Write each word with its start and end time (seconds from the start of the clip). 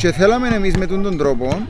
Και 0.00 0.12
θέλαμε 0.12 0.48
εμείς 0.48 0.76
με 0.76 0.86
τον 0.86 1.16
τρόπο 1.16 1.66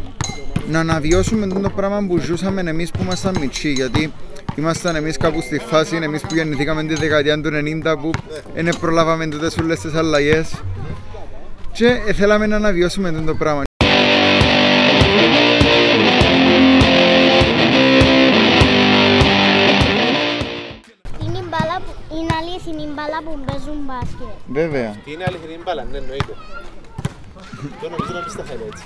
να 0.69 0.80
αναβιώσουμε 0.80 1.47
το 1.47 1.71
πράγμα 1.71 2.07
που 2.07 2.19
ζούσαμε 2.19 2.60
εμείς 2.60 2.91
που 2.91 3.03
ήμασταν 3.03 3.37
μητσί. 3.41 3.72
Γιατί 3.72 4.12
ήμασταν 4.54 4.96
εμείς 4.96 5.17
κάπου 5.17 5.41
στη 5.41 5.58
φάση, 5.58 5.96
εμείς 6.03 6.21
που 6.21 6.35
γεννηθήκαμε 6.35 6.85
τη 6.85 6.95
δεκαετία 6.95 7.40
του 7.40 7.51
90 7.85 7.96
που 8.01 8.11
δεν 8.54 8.77
προλάβαμε 8.80 9.27
τότε 9.27 9.48
όλες 9.62 9.80
τις 9.80 9.95
αλλαγές. 9.95 10.62
Και 11.72 11.87
ε, 12.06 12.12
θέλαμε 12.12 12.46
να 12.46 12.56
αναβιώσουμε 12.56 13.12
το 13.27 13.35
πράγμα. 13.35 13.62
Είναι 21.25 21.39
η 21.39 21.45
μπάλα 21.51 21.81
που, 21.85 22.15
είναι 22.17 22.35
αλήθινη 22.41 22.83
η 22.83 22.93
μπάλα 22.95 23.23
που 23.25 23.41
παίζουν 23.47 23.79
μπάσκετ. 23.87 24.35
Βέβαια. 24.47 24.97
Τι 25.05 25.12
είναι 25.12 25.25
αληθινή 25.27 25.59
μπάλα, 25.65 25.85
ναι, 25.85 25.99
εννοείται. 25.99 26.35
Το 27.82 27.88
νομίζω 27.88 28.12
να 28.12 28.22
μπει 28.24 28.30
στα 28.30 28.45
highlights. 28.48 28.80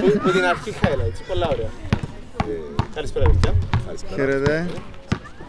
Που- 0.00 0.18
Που 0.22 0.30
την 0.30 0.44
αρχή 0.44 0.72
highlights, 0.82 1.20
πολλά 1.28 1.48
ωραία. 1.48 1.70
Ε, 2.46 2.52
Καλησπέρα, 2.94 3.30
παιδιά. 3.30 3.54
Χαίρετε. 4.14 4.68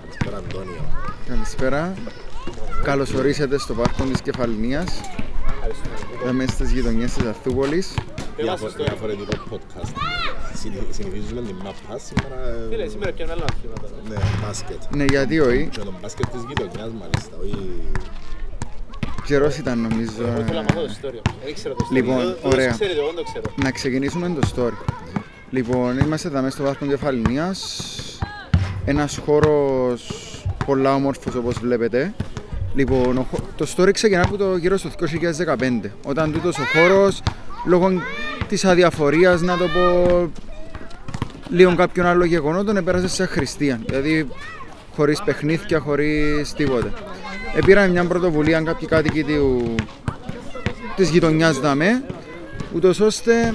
Καλησπέρα 0.02 0.38
Αντώνιο. 0.38 0.82
Καλησπέρα. 1.28 1.94
Καλώς 2.84 3.14
ορίσατε 3.14 3.58
στο 3.58 3.74
πάρκο 3.74 4.04
της 4.04 4.22
Κεφαλινίας. 4.22 5.02
Ευχαριστούμε. 5.54 6.30
Είμαι 6.32 6.46
στις 6.48 6.72
γειτονιές 6.72 7.14
της 7.14 7.26
Αρθούπολης. 7.28 7.94
Είμαστε 7.94 8.42
Διαφο- 8.42 8.70
στο- 8.70 8.84
Διαφορετικό 8.84 9.32
podcast. 9.52 9.92
Συνη- 10.54 10.88
Συνηθίζουμε 10.90 11.42
την 11.42 11.56
μάπα 11.56 11.98
σήμερα. 12.08 12.36
ε, 12.48 12.68
Φίλε, 12.70 12.88
σήμερα 12.88 13.12
πιάνω 13.12 13.32
άλλα 13.32 13.46
αθλήματα. 13.52 13.88
Ναι, 14.10 14.16
μπάσκετ. 14.42 14.82
Ναι, 14.96 15.04
γιατί 15.04 15.40
όχι. 15.40 15.68
Και 15.72 15.80
τον 15.80 15.96
μπάσκετ 16.02 16.26
της 16.28 16.42
γειτονιάς 16.48 16.92
μάλιστα, 17.02 17.34
όχι... 17.44 17.82
Καιρός 19.28 19.58
ήταν 19.58 19.80
νομίζω. 19.82 20.12
Εγώ 20.28 20.40
ήθελα 20.40 20.62
να 20.62 20.62
μάθω 20.62 20.80
το 20.80 20.88
ιστορίο. 20.92 21.22
Δεν 21.46 21.54
ξέρω 21.54 21.74
το 21.74 21.80
ιστορίο. 21.84 22.04
Λοιπόν, 22.04 22.22
Εδώ- 22.22 22.38
εδώ 22.40 22.50
ωραία. 22.50 22.72
Ξέρετε, 22.72 23.00
εγώ 23.00 23.08
δεν 23.08 23.16
το 23.16 23.24
ξέρω. 23.24 23.44
Να 23.64 23.72
ξεκινήσουμε 23.72 24.36
το 24.40 24.48
story. 24.56 24.94
Λοιπόν, 25.50 26.00
είμαστε 26.00 26.28
εδώ 26.28 26.42
μέσα 26.42 26.56
στο 26.56 26.64
πάρκο 26.64 26.86
Κεφαλινίας. 26.86 27.60
Ένας 28.86 29.20
χώρος 29.26 30.08
πολλά 30.66 30.94
όμορφος 30.96 31.36
όπως 31.36 31.60
βλέπετε. 31.60 32.14
Λοιπόν, 32.76 33.18
ο 33.18 33.26
χω- 33.32 33.44
το 33.56 33.68
story 33.78 33.90
ξεκινά 33.94 34.22
από 34.22 34.38
το 34.38 34.56
γύρω 34.56 34.78
στο 34.78 34.90
2015. 34.90 35.92
Όταν 36.06 36.32
τούτος 36.32 36.58
ο 36.58 36.64
χώρος, 36.80 37.22
λόγω 37.66 37.92
της 38.48 38.66
αδιαφορίας, 38.66 39.42
να 39.42 39.58
το 39.58 39.66
πω, 39.68 40.32
λίγο 41.50 41.76
κάποιον 41.76 42.06
άλλο 42.06 42.26
γεγονότων, 42.26 42.78
επέρασε 42.78 43.08
σε 43.08 43.24
αχρηστία. 43.24 43.80
Δηλαδή, 43.86 44.28
χωρίς 44.96 45.22
παιχνίδια, 45.24 45.80
χωρίς 45.80 46.54
τίποτε. 46.54 46.92
Επήραμε 47.58 47.88
μια 47.88 48.04
πρωτοβουλία 48.06 48.62
κάποιοι 48.62 48.88
κάτοικοι 48.88 49.24
του, 49.24 49.76
της 50.96 51.10
γειτονιάς 51.10 51.60
δαμέ, 51.60 52.04
ούτως 52.76 53.00
ώστε 53.00 53.54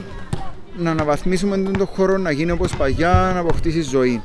να 0.76 0.90
αναβαθμίσουμε 0.90 1.56
τον 1.58 1.76
το 1.78 1.86
χώρο 1.86 2.18
να 2.18 2.30
γίνει 2.30 2.50
όπως 2.50 2.76
παγιά, 2.76 3.30
να 3.34 3.40
αποκτήσει 3.40 3.82
ζωή. 3.82 4.22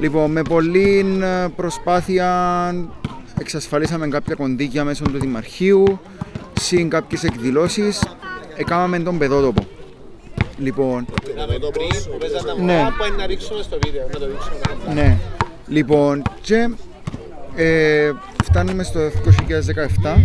Λοιπόν, 0.00 0.30
με 0.30 0.42
πολλή 0.42 1.18
ε, 1.22 1.46
προσπάθεια 1.56 2.28
εξασφαλίσαμε 3.40 4.08
κάποια 4.08 4.34
κονδύλια 4.34 4.84
μέσω 4.84 5.04
του 5.04 5.18
Δημαρχείου, 5.18 6.00
συν 6.60 6.88
κάποιες 6.88 7.24
εκδηλώσεις, 7.24 8.02
έκαναμε 8.56 8.98
τον 8.98 9.18
παιδότοπο. 9.18 9.66
Λοιπόν, 10.58 11.06
Είδαμε 11.30 11.58
πριν 11.58 11.88
που 12.12 12.18
παίζαν 12.20 12.44
τα 12.46 12.54
Ναι. 12.64 12.72
μωρά 12.72 12.94
που 12.98 13.04
είναι 13.06 13.16
να 13.16 13.26
ρίξουμε 13.26 13.62
στο 13.62 13.78
βίντεο. 13.84 14.06
Να 14.12 14.18
το 14.18 14.26
ρίξουμε. 14.26 14.92
ναι. 14.94 15.16
Λοιπόν, 15.66 16.22
και 16.40 16.70
ε, 17.56 18.10
φτάνουμε 18.50 18.82
στο 18.82 19.00
2017, 20.02 20.24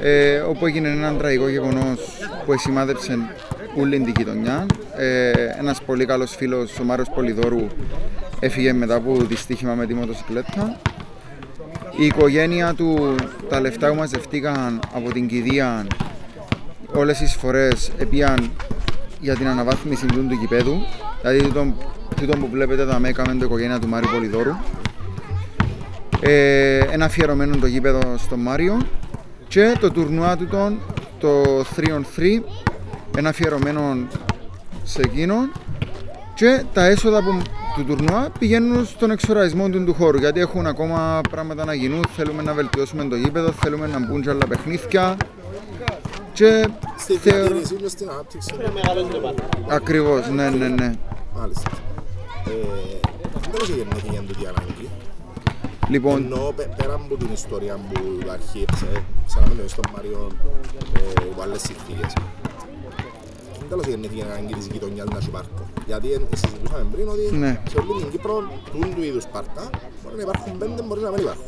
ε, 0.00 0.38
όπου 0.38 0.66
έγινε 0.66 0.88
ένα 0.88 1.16
τραγικό 1.16 1.48
γεγονός 1.48 1.98
που 2.44 2.52
εσημάδεψε 2.52 3.18
όλη 3.78 4.00
την 4.00 4.14
γειτονιά. 4.16 4.66
Ε, 4.96 5.30
ένας 5.58 5.82
πολύ 5.82 6.04
καλός 6.04 6.36
φίλος, 6.36 6.78
ο 6.78 6.84
Μάρος 6.84 7.08
Πολυδόρου, 7.14 7.66
έφυγε 8.40 8.72
μετά 8.72 8.94
από 8.94 9.16
δυστύχημα 9.16 9.74
με 9.74 9.86
τη 9.86 9.94
μοτοσυκλέτα. 9.94 10.80
Η 11.98 12.04
οικογένεια 12.04 12.74
του, 12.74 13.14
τα 13.48 13.60
λεφτά 13.60 13.88
που 13.88 13.94
μαζευτήκαν 13.94 14.80
από 14.94 15.12
την 15.12 15.28
κηδεία, 15.28 15.86
όλες 16.92 17.18
τις 17.18 17.34
φορές 17.34 17.90
επίαν 17.98 18.50
για 19.20 19.36
την 19.36 19.46
αναβάθμιση 19.46 20.06
του, 20.06 20.26
του 20.26 20.34
γηπέδου. 20.40 20.76
Δηλαδή 21.20 21.42
τούτο, 21.42 21.74
τούτο 22.16 22.36
που 22.36 22.48
βλέπετε 22.50 22.82
εδώ 22.82 23.00
έκαμε 23.04 23.34
το 23.34 23.44
οικογένεια 23.44 23.78
του 23.78 23.88
Μάριου 23.88 24.10
Πολυδόρου. 24.12 24.54
Ε, 26.20 26.78
ένα 26.78 27.04
αφιερωμένο 27.04 27.56
το 27.56 27.66
γήπεδο 27.66 28.00
στο 28.18 28.36
Μάριο 28.36 28.80
και 29.48 29.76
το 29.80 29.90
τουρνουά 29.90 30.36
του 30.36 30.46
τον, 30.46 30.78
το 31.18 31.60
3on3 31.76 32.42
ένα 33.16 33.28
αφιερωμένο 33.28 33.96
σε 34.82 35.00
εκείνον 35.00 35.52
και 36.34 36.62
τα 36.72 36.84
έσοδα 36.84 37.22
που, 37.22 37.42
του 37.76 37.84
τουρνουά 37.84 38.28
πηγαίνουν 38.38 38.86
στον 38.86 39.10
εξοραϊσμό 39.10 39.68
του, 39.68 39.84
του 39.84 39.94
χώρου 39.94 40.18
γιατί 40.18 40.40
έχουν 40.40 40.66
ακόμα 40.66 41.20
πράγματα 41.30 41.64
να 41.64 41.74
γίνουν, 41.74 42.04
θέλουμε 42.16 42.42
να 42.42 42.52
βελτιώσουμε 42.52 43.04
το 43.04 43.16
γήπεδο, 43.16 43.52
θέλουμε 43.52 43.86
να 43.86 44.06
μπουν 44.06 44.22
και 44.22 44.30
άλλα 44.30 44.46
παιχνίδια 44.46 45.16
και 46.32 46.68
Στη 46.98 47.16
θεωρώ... 47.16 47.40
διατήρηση 47.40 47.74
και 47.74 47.88
στην 47.88 48.08
ανάπτυξη. 48.10 48.54
Πρέπει 48.56 48.68
να 48.68 48.72
μεγαλώσει 48.72 49.10
το 49.10 49.18
πάρκο. 49.18 49.44
Ακριβώς, 49.68 50.28
ναι, 50.30 50.50
ναι, 50.50 50.68
ναι. 50.68 50.92
Μάλιστα. 51.36 51.70
Ε, 52.46 53.08
Τέλος 53.50 53.70
έγινε 53.70 54.10
για 54.10 54.20
τούτη 54.20 54.46
ανάγκη. 54.46 54.88
Λοιπόν, 55.90 56.24
Ενώ 56.24 56.52
πε- 56.56 56.74
πέρα 56.76 56.94
από 56.94 57.16
την 57.16 57.28
ιστορία 57.32 57.74
που 57.88 58.00
αρχίεψε, 58.32 58.86
ξαναμείνω 59.26 59.62
στον 59.66 59.84
Μάριο 59.94 60.30
ε, 60.96 61.24
υπό 61.30 61.42
άλλες 61.42 61.60
συνθήκες. 61.60 62.12
Τέλος 63.68 63.86
έγινε 63.86 64.06
η 64.06 64.22
ανάγκη 64.26 64.54
της 64.54 64.66
γειτονιάς 64.72 65.06
να 65.12 65.16
έχει 65.18 65.30
πάρκο. 65.30 65.62
Γιατί 65.86 66.08
ε, 66.12 66.18
συζητούσαμε 66.36 66.84
πριν 66.92 67.08
ότι 67.08 67.36
Ναι. 67.36 67.60
σε 67.70 67.76
όλη 67.78 68.00
την 68.02 68.10
Κύπρο 68.10 68.34
τούν 68.72 68.94
του 68.94 69.02
είδους 69.02 69.24
πάρκα 69.32 69.64
μπορεί 70.02 70.16
να 70.16 70.22
υπάρχουν 70.22 70.58
πέντε, 70.58 70.82
μπορεί 70.82 71.00
να 71.00 71.10
μην 71.10 71.20
υπάρχουν. 71.20 71.44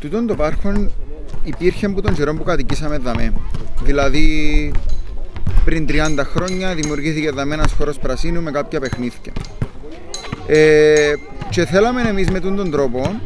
Τούτον 0.00 0.26
το 0.26 0.34
πάρκο 0.34 0.72
υπήρχε 1.44 1.86
από 1.86 2.02
τον 2.02 2.14
καιρό 2.14 2.34
που 2.34 2.42
κατοικήσαμε 2.44 2.98
δαμέ. 2.98 3.32
Δηλαδή 3.82 4.26
πριν 5.64 5.86
30 5.88 6.18
χρόνια 6.24 6.74
δημιουργήθηκε 6.74 7.30
δαμέ 7.30 7.54
ένας 7.54 7.72
χώρος 7.72 7.98
πρασίνου 7.98 8.42
με 8.42 8.50
κάποια 8.50 8.80
παιχνίδια. 8.80 9.32
Ε, 10.46 11.12
και 11.50 11.64
θέλαμε 11.64 12.02
εμείς 12.02 12.30
με 12.30 12.40
τον 12.40 12.70
τρόπο 12.70 13.20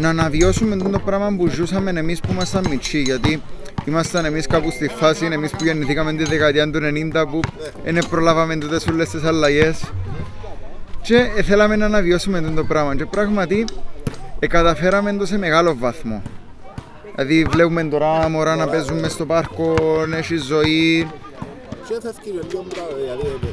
να 0.00 0.08
αναβιώσουμε 0.08 0.76
το 0.76 0.98
πράγμα 1.04 1.34
που 1.36 1.48
ζούσαμε 1.48 1.90
εμείς 1.90 2.20
που 2.20 2.28
ήμασταν 2.32 2.66
μητσί. 2.70 3.00
Γιατί 3.00 3.42
ήμασταν 3.84 4.24
εμείς 4.24 4.46
κάπου 4.46 4.70
στη 4.70 4.88
φάση, 4.88 5.28
εμείς 5.32 5.50
που 5.50 5.64
γεννηθήκαμε 5.64 6.12
τη 6.12 6.24
δεκαετία 6.24 6.70
του 6.70 6.78
90 7.12 7.24
που 7.30 7.40
δεν 7.84 8.06
προλάβαμε 8.10 8.56
τότε 8.56 8.78
όλες 8.92 9.08
τις 9.08 9.24
αλλαγές. 9.24 9.92
Και 11.02 11.30
ε, 11.36 11.42
θέλαμε 11.42 11.76
να 11.76 11.86
αναβιώσουμε 11.86 12.40
το 12.40 12.64
πράγμα. 12.64 12.96
Και 12.96 13.04
πράγματι 13.04 13.64
ε, 14.38 14.46
καταφέραμε 14.46 15.12
το 15.12 15.26
σε 15.26 15.38
μεγάλο 15.38 15.76
βαθμό. 15.78 16.22
Δηλαδή 17.14 17.46
βλέπουμε 17.50 17.84
τώρα 17.84 18.28
μωρά 18.28 18.56
να 18.56 18.66
παίζουν 18.66 18.98
μες 18.98 19.12
στο 19.12 19.26
πάρκο, 19.26 19.74
να 20.08 20.16
έχει 20.16 20.36
ζωή. 20.36 21.08
Και 21.90 22.00
φεύγει 22.04 22.30
λίγο 22.50 22.62
πράγμα, 22.72 22.94
δηλαδή 23.02 23.26
ε, 23.26 23.48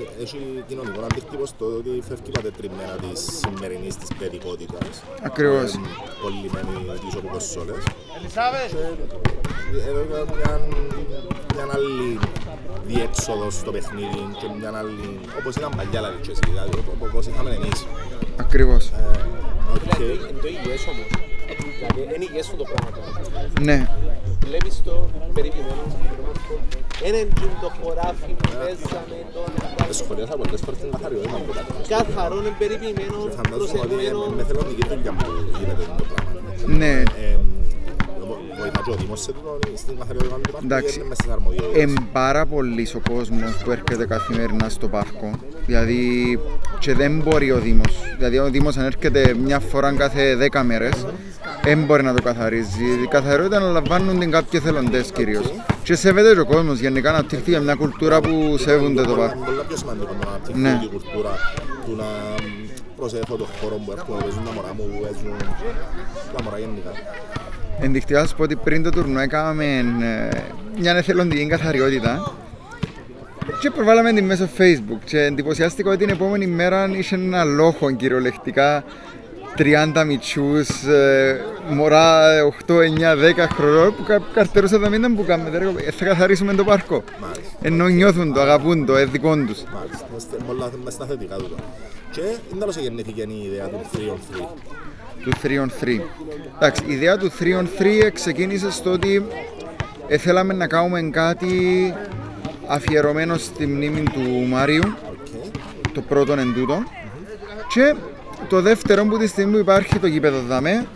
ε, 0.00 0.02
ε, 0.02 0.22
έχει 0.22 0.38
κοινωνικό 0.68 1.00
αντίκτυπο 1.08 1.44
στο 1.52 1.64
ότι 1.80 1.92
φεύγει 2.08 2.28
η 2.32 2.34
πατετριμμένα 2.36 2.94
της 3.02 3.20
σημερινής 3.40 3.94
της 4.00 4.08
παιδικότητας. 4.18 4.94
Ακριβώς. 5.28 5.70
Ε, 5.74 5.80
Κολλημένη 6.22 6.72
πίσω 7.02 7.18
από 7.18 7.28
κοσόλες. 7.34 7.82
Και 9.72 9.80
εδώ 9.90 10.00
ήταν 10.10 10.26
μια, 10.38 10.52
μια 11.54 11.64
άλλη 11.76 12.18
διέξοδο 12.90 13.50
στο 13.50 13.70
παιχνίδι 13.76 14.22
και 14.40 14.46
μια 14.58 14.70
άλλη, 14.80 15.04
όπως 15.38 15.52
ήταν 15.56 15.70
παλιά 15.76 15.90
δηλαδή 16.00 16.18
και 16.24 16.30
εσύ, 16.30 16.42
δηλαδή 16.50 16.72
οπ- 16.78 17.02
όπως 17.08 17.26
είχαμε 17.26 17.50
εμείς. 17.58 17.78
Ακριβώς. 18.44 18.84
Ε, 18.88 18.94
οκ. 19.74 19.82
Δηλαδή, 19.82 20.12
είναι 20.30 20.40
το 20.44 20.48
υγιές 20.54 20.82
όμως. 20.92 21.08
Δηλαδή, 21.78 22.00
είναι 22.14 22.24
υγιές 22.28 22.44
αυτό 22.48 22.56
το 22.62 22.66
πράγμα. 22.70 22.88
τώρα. 22.96 23.10
Ναι, 23.68 23.78
Βλέπεις 24.46 24.82
το 24.84 24.94
περιποιημένο, 25.34 25.82
είναι 27.04 27.20
το 27.62 27.68
χωράφι 27.80 28.32
που 28.38 28.48
παίζαμε, 28.58 29.16
Ε, 29.90 29.92
Σχολίασα 29.92 30.36
πολλές 30.36 30.60
φορές 30.64 30.78
την 30.80 30.90
καθαριότητα 30.90 31.36
του 31.46 31.52
κάτω. 31.56 31.72
καθαρό, 31.94 32.36
είναι 32.40 32.52
περιποιημένο, 32.62 33.16
Φαντάζομαι 33.38 33.64
ότι 33.64 33.72
προσεγμένο. 33.72 34.18
είναι 34.26 34.34
με 34.38 34.42
εθελοντική 34.48 34.82
δουλειά 34.90 35.12
που 35.18 35.24
γίνεται 35.58 35.82
το 36.00 36.04
πράγμα. 36.10 36.76
ναι. 36.80 36.92
Ε, 37.22 37.36
βοηθά 38.58 38.80
και 38.84 38.90
ο 38.90 38.94
Δήμος 39.00 39.20
σε 39.24 39.32
τούτο, 39.32 39.58
στην 39.82 39.98
καθαριότητα 39.98 40.34
του 40.42 40.50
πάρκου 40.52 40.66
Εντάξει. 40.66 40.98
είναι 40.98 41.08
μες 41.08 41.16
στις 41.20 41.30
αρμοδιότητες. 41.32 41.82
Εν 41.82 42.08
πάρα 42.12 42.42
πολύ 42.46 42.84
ο 42.98 43.00
κόσμος 43.12 43.50
που 43.64 43.70
έρχεται 43.70 44.06
καθημερινά 44.06 44.68
στο 44.68 44.88
πάρκο. 44.88 45.30
Δηλαδή, 45.66 46.00
και 46.78 46.94
δεν 46.94 47.20
μπορεί 47.24 47.50
ο 47.52 47.58
Δήμος. 47.58 47.96
Δηλαδή, 48.16 48.38
ο 48.38 48.50
Δήμος 48.50 48.76
αν 48.76 48.84
έρχεται 48.84 49.34
μια 49.44 49.58
φορά 49.60 49.92
κάθε 49.92 50.36
10 50.52 50.62
μέρες, 50.62 51.06
δεν 51.64 51.84
μπορεί 51.84 52.02
να 52.02 52.14
το 52.14 52.22
καθαρίζει. 52.22 52.84
Η 53.04 53.06
καθαριότητα 53.08 53.56
αναλαμβάνουν 53.56 54.18
την 54.18 54.30
κάποιοι 54.30 54.60
θελοντές 54.60 55.10
κυρίως. 55.12 55.52
Και 55.82 55.94
σέβεται 55.94 56.32
και 56.34 56.40
ο 56.40 56.44
κόσμος 56.46 56.78
γενικά 56.78 57.10
να 57.10 57.16
αναπτυχθεί 57.18 57.50
για 57.50 57.60
μια 57.60 57.74
κουλτούρα 57.74 58.20
που 58.20 58.56
σέβονται 58.58 59.02
το 59.02 59.14
πάρκο. 59.14 59.36
Είναι 59.36 59.44
πολύ 59.46 59.62
πιο 59.68 59.76
σημαντικό 59.76 60.12
να 60.22 60.28
αναπτυχθεί 60.28 60.60
Ναι. 60.60 60.80
η 60.84 60.88
κουλτούρα 60.88 61.30
του 61.86 61.96
να 61.96 62.04
προσέχω 62.96 63.36
το 63.36 63.46
χώρο 63.60 63.74
που 63.84 63.92
έρχομαι, 63.92 64.18
παίζουν 64.20 64.44
τα 64.44 64.52
μωρά 64.52 64.72
μου, 64.76 64.84
που 64.92 65.00
παίζουν 65.02 65.36
τα 66.36 66.42
μωρά 66.42 66.58
γενικά. 66.58 66.90
Ενδεικτικά 67.80 68.20
να 68.20 68.26
σου 68.26 68.36
πω 68.36 68.42
ότι 68.42 68.56
πριν 68.56 68.82
το 68.82 68.90
τουρνό 68.90 69.20
έκαναμε 69.20 69.64
ε, 69.64 70.38
μια 70.80 70.96
εθελοντική 70.96 71.46
καθαριότητα 71.46 72.32
Και 73.60 73.70
προβάλαμε 73.70 74.12
την 74.12 74.24
μέσω 74.24 74.48
facebook 74.58 74.98
και 75.04 75.22
εντυπωσιάστηκα 75.22 75.88
ότι 75.90 75.98
την 75.98 76.08
επόμενη 76.08 76.46
μέρα 76.46 76.88
είχε 76.92 77.14
ένα 77.14 77.44
λόγο 77.44 77.90
κυριολεκτικά 77.90 78.84
30 79.58 80.04
μητσούς, 80.06 80.68
ε, 80.84 81.40
μωρά 81.70 82.20
8, 82.66 82.80
9, 82.80 83.14
10 83.16 83.46
χρονών 83.54 83.94
που 83.96 84.02
κα- 84.02 84.22
καρτερούσαν 84.34 84.82
τα 84.82 84.88
μήνυμα 84.88 85.14
που 85.16 85.24
κάνουμε. 85.24 85.58
ρε, 85.58 85.64
ε, 85.86 85.90
Θα 85.90 86.04
καθαρίσουμε 86.04 86.54
το 86.54 86.64
πάρκο. 86.64 87.04
Μάλιστα. 87.20 87.56
Ενώ 87.62 87.86
νιώθουν 87.88 88.32
το, 88.32 88.40
αγαπούν 88.40 88.86
το, 88.86 88.96
ε, 88.96 89.04
δικών 89.04 89.46
τους. 89.46 89.62
Μάλιστα, 89.74 90.06
είμαστε 90.10 90.36
πολλά 90.46 90.70
μες 90.84 90.92
στα 90.92 91.06
θετικά 91.06 91.36
τούτο. 91.36 91.54
Και 92.10 92.20
είναι 92.20 92.58
τέλος 92.58 92.76
γεννήθηκε 92.76 93.20
η 93.22 93.50
ιδέα 93.52 93.66
του 93.68 93.80
3 93.92 94.12
on 94.12 94.18
3. 94.36 94.48
του 95.22 95.30
3 95.42 95.60
on 95.62 95.68
3. 95.84 96.00
Εντάξει, 96.56 96.82
η 96.86 96.92
ιδέα 96.92 97.16
του 97.16 97.30
3 97.38 97.58
on 97.58 97.66
3 97.78 98.10
ξεκίνησε 98.12 98.70
στο 98.70 98.90
ότι 98.92 99.26
ε, 100.08 100.16
θέλαμε 100.18 100.52
να 100.54 100.66
κάνουμε 100.66 101.02
κάτι 101.02 101.94
αφιερωμένο 102.68 103.42
στη 103.42 103.66
μνήμη 103.66 104.02
του 104.02 104.46
Μάριου, 104.48 104.82
Οκ. 104.84 105.26
το 105.94 106.00
πρώτο 106.00 106.32
εν 106.32 106.54
τούτο. 106.54 106.82
Και 107.74 107.94
το 108.48 108.60
δεύτερο 108.60 109.04
που 109.04 109.18
τη 109.18 109.26
στιγμή 109.26 109.52
που 109.52 109.58
υπάρχει 109.58 109.98
το 109.98 110.06
γήπεδο 110.06 110.40
δαμέ, 110.48 110.86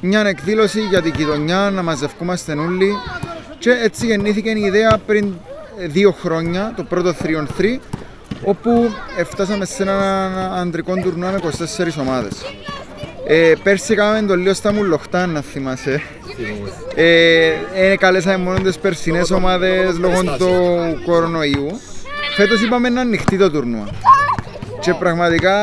μια 0.00 0.26
εκδήλωση 0.26 0.80
για 0.80 1.02
την 1.02 1.14
γειτονιά 1.16 1.70
να 1.70 1.82
μαζευκούμαστε 1.82 2.52
όλοι 2.52 2.92
και 3.58 3.70
έτσι 3.70 4.06
γεννήθηκε 4.06 4.50
η 4.50 4.60
ιδέα 4.60 5.00
πριν 5.06 5.34
ε, 5.78 5.86
δύο 5.86 6.12
χρόνια, 6.12 6.72
το 6.76 6.82
πρώτο 6.82 7.14
3 7.22 7.26
on 7.26 7.46
3, 7.60 7.78
όπου 8.44 8.90
φτάσαμε 9.24 9.64
σε 9.64 9.82
ένα 9.82 10.52
αντρικό 10.54 10.94
τουρνουά 10.94 11.30
με 11.30 11.40
24 11.42 12.00
ομάδες. 12.00 12.42
Ε, 13.26 13.52
πέρσι 13.62 13.94
κάναμε 13.94 14.26
το 14.26 14.36
λίγο 14.36 14.54
στα 14.54 14.72
Μουλοχτά, 14.72 15.26
να 15.26 15.40
θυμάσαι. 15.40 16.02
Ε, 16.94 17.52
ε, 17.74 17.96
καλέσαμε 17.96 18.44
μόνο 18.44 18.60
τις 18.60 18.78
περσινές 18.78 19.30
ομάδες 19.30 19.98
λόγω 19.98 20.22
του 20.22 20.50
κορονοϊού. 21.04 21.80
Φέτος 22.36 22.62
είπαμε 22.62 22.88
να 22.88 23.00
ανοιχτεί 23.00 23.38
το 23.38 23.50
τουρνουά. 23.50 23.88
Και 24.80 24.94
πραγματικά 24.94 25.54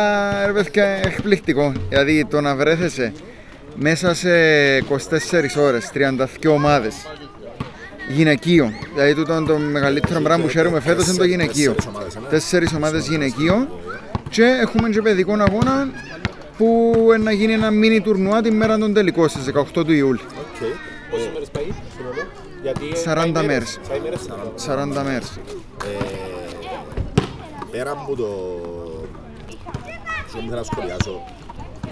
ρε 0.45 0.51
παιδιά 0.51 0.85
εκπληκτικό. 0.85 1.71
Δηλαδή 1.89 2.25
το 2.29 2.41
να 2.41 2.55
βρέθεσαι 2.55 3.13
μέσα 3.75 4.13
σε 4.13 4.29
24 4.77 5.57
ώρες, 5.57 5.91
32 5.93 6.49
ομάδες 6.49 6.95
γυναικείο. 8.09 8.73
Δηλαδή 8.93 9.13
τούτο 9.13 9.35
είναι 9.35 9.45
το 9.45 9.57
μεγαλύτερο 9.57 10.21
πράγμα 10.21 10.43
που 10.43 10.49
χαίρομαι 10.49 10.79
φέτος 10.79 11.07
είναι 11.07 11.17
το 11.17 11.25
γυναικείο. 11.25 11.73
Τέσσερις 11.73 11.87
ομάδες, 11.87 12.15
ε. 12.15 12.19
Τέσσερις 12.29 12.73
ομάδες 12.73 13.07
γυναικείο 13.07 13.67
και 14.29 14.43
έχουμε 14.61 14.89
και 14.89 15.01
παιδικό 15.01 15.33
αγώνα 15.33 15.89
που 16.57 16.93
να 17.23 17.31
γίνει 17.31 17.53
ένα 17.53 17.71
μίνι 17.71 18.01
τουρνουά 18.01 18.41
την 18.41 18.55
μέρα 18.55 18.77
των 18.77 18.93
τελικών 18.93 19.29
στις 19.29 19.43
18 19.45 19.63
του 19.85 19.93
Ιούλη. 19.93 20.19
Οκ. 20.55 20.61
Πόσες 21.11 21.29
μέρες 21.33 21.49
πάει 21.49 21.67
σύνολο; 21.95 22.23
Γιατί 22.61 22.85
40 23.05 23.31
πάει 23.33 23.45
μέρες. 23.45 23.79
Πάει 23.89 23.99
μέρες. 23.99 24.21
40 24.55 25.03
μέρες. 25.03 25.39
Ε, 25.85 26.05
πέρα 27.71 27.91
από 27.91 28.15
το... 28.15 28.27
Αυτό 30.25 30.37
που 30.37 30.43
ήθελα 30.45 30.55
να 30.55 30.63
σχολιάσω, 30.63 31.23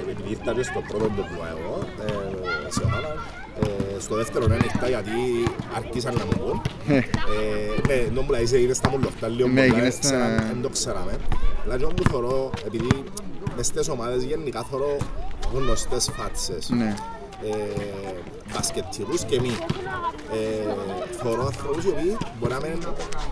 επειδή 0.01 0.30
ήρθα 0.30 0.54
και 0.54 0.63
στο 0.63 0.81
πρώτο 0.88 1.06
τουρνουά 1.06 1.48
εγώ, 1.57 1.80
ε, 2.06 2.71
σε 2.71 2.81
ομάδα, 2.83 3.12
ε, 3.62 4.00
στο 4.00 4.15
δεύτερο 4.15 4.45
είναι 4.45 4.54
ανοιχτά 4.54 4.88
γιατί 4.88 5.12
άρχισαν 5.75 6.13
να 6.18 6.25
μου 6.25 6.31
πούν. 6.45 6.62
Ε, 6.88 6.95
Ε, 6.98 7.01
ναι, 7.88 7.94
ενώ 7.94 8.21
μου 8.21 8.30
λέει, 8.31 8.48
έγινε 8.54 8.74
στα 8.74 8.89
μουλοχτά 8.89 9.27
λίγο 9.27 9.48
Ναι, 9.48 9.54
πολλά, 9.54 9.63
έγινε 9.63 9.88
ε, 9.88 9.89
στα- 9.89 10.00
ξέραμε, 10.00 10.36
δεν 10.54 10.62
το 10.62 10.69
ξέραμε. 10.69 11.13
Αλλά 11.65 11.77
και 11.77 11.86
που 11.86 12.04
θωρώ, 12.10 12.50
επειδή 12.65 13.04
μες 13.56 13.65
στις 13.65 13.89
ομάδες 13.89 14.24
γενικά 14.24 14.63
θωρώ 14.71 14.98
γνωστές 15.54 16.10
φάτσες. 16.18 16.69
Ναι. 17.41 17.50
ε, 17.50 18.13
μπασκετικούς 18.53 19.24
και 19.24 19.39
μη. 19.39 19.53
Ε, 20.33 20.74
θωρώ 21.21 21.45
ανθρώπους 21.45 21.83
οι 21.83 21.88
οποίοι 21.89 22.18
μπορεί 22.39 22.53
να 22.53 22.59
μην, 22.59 22.77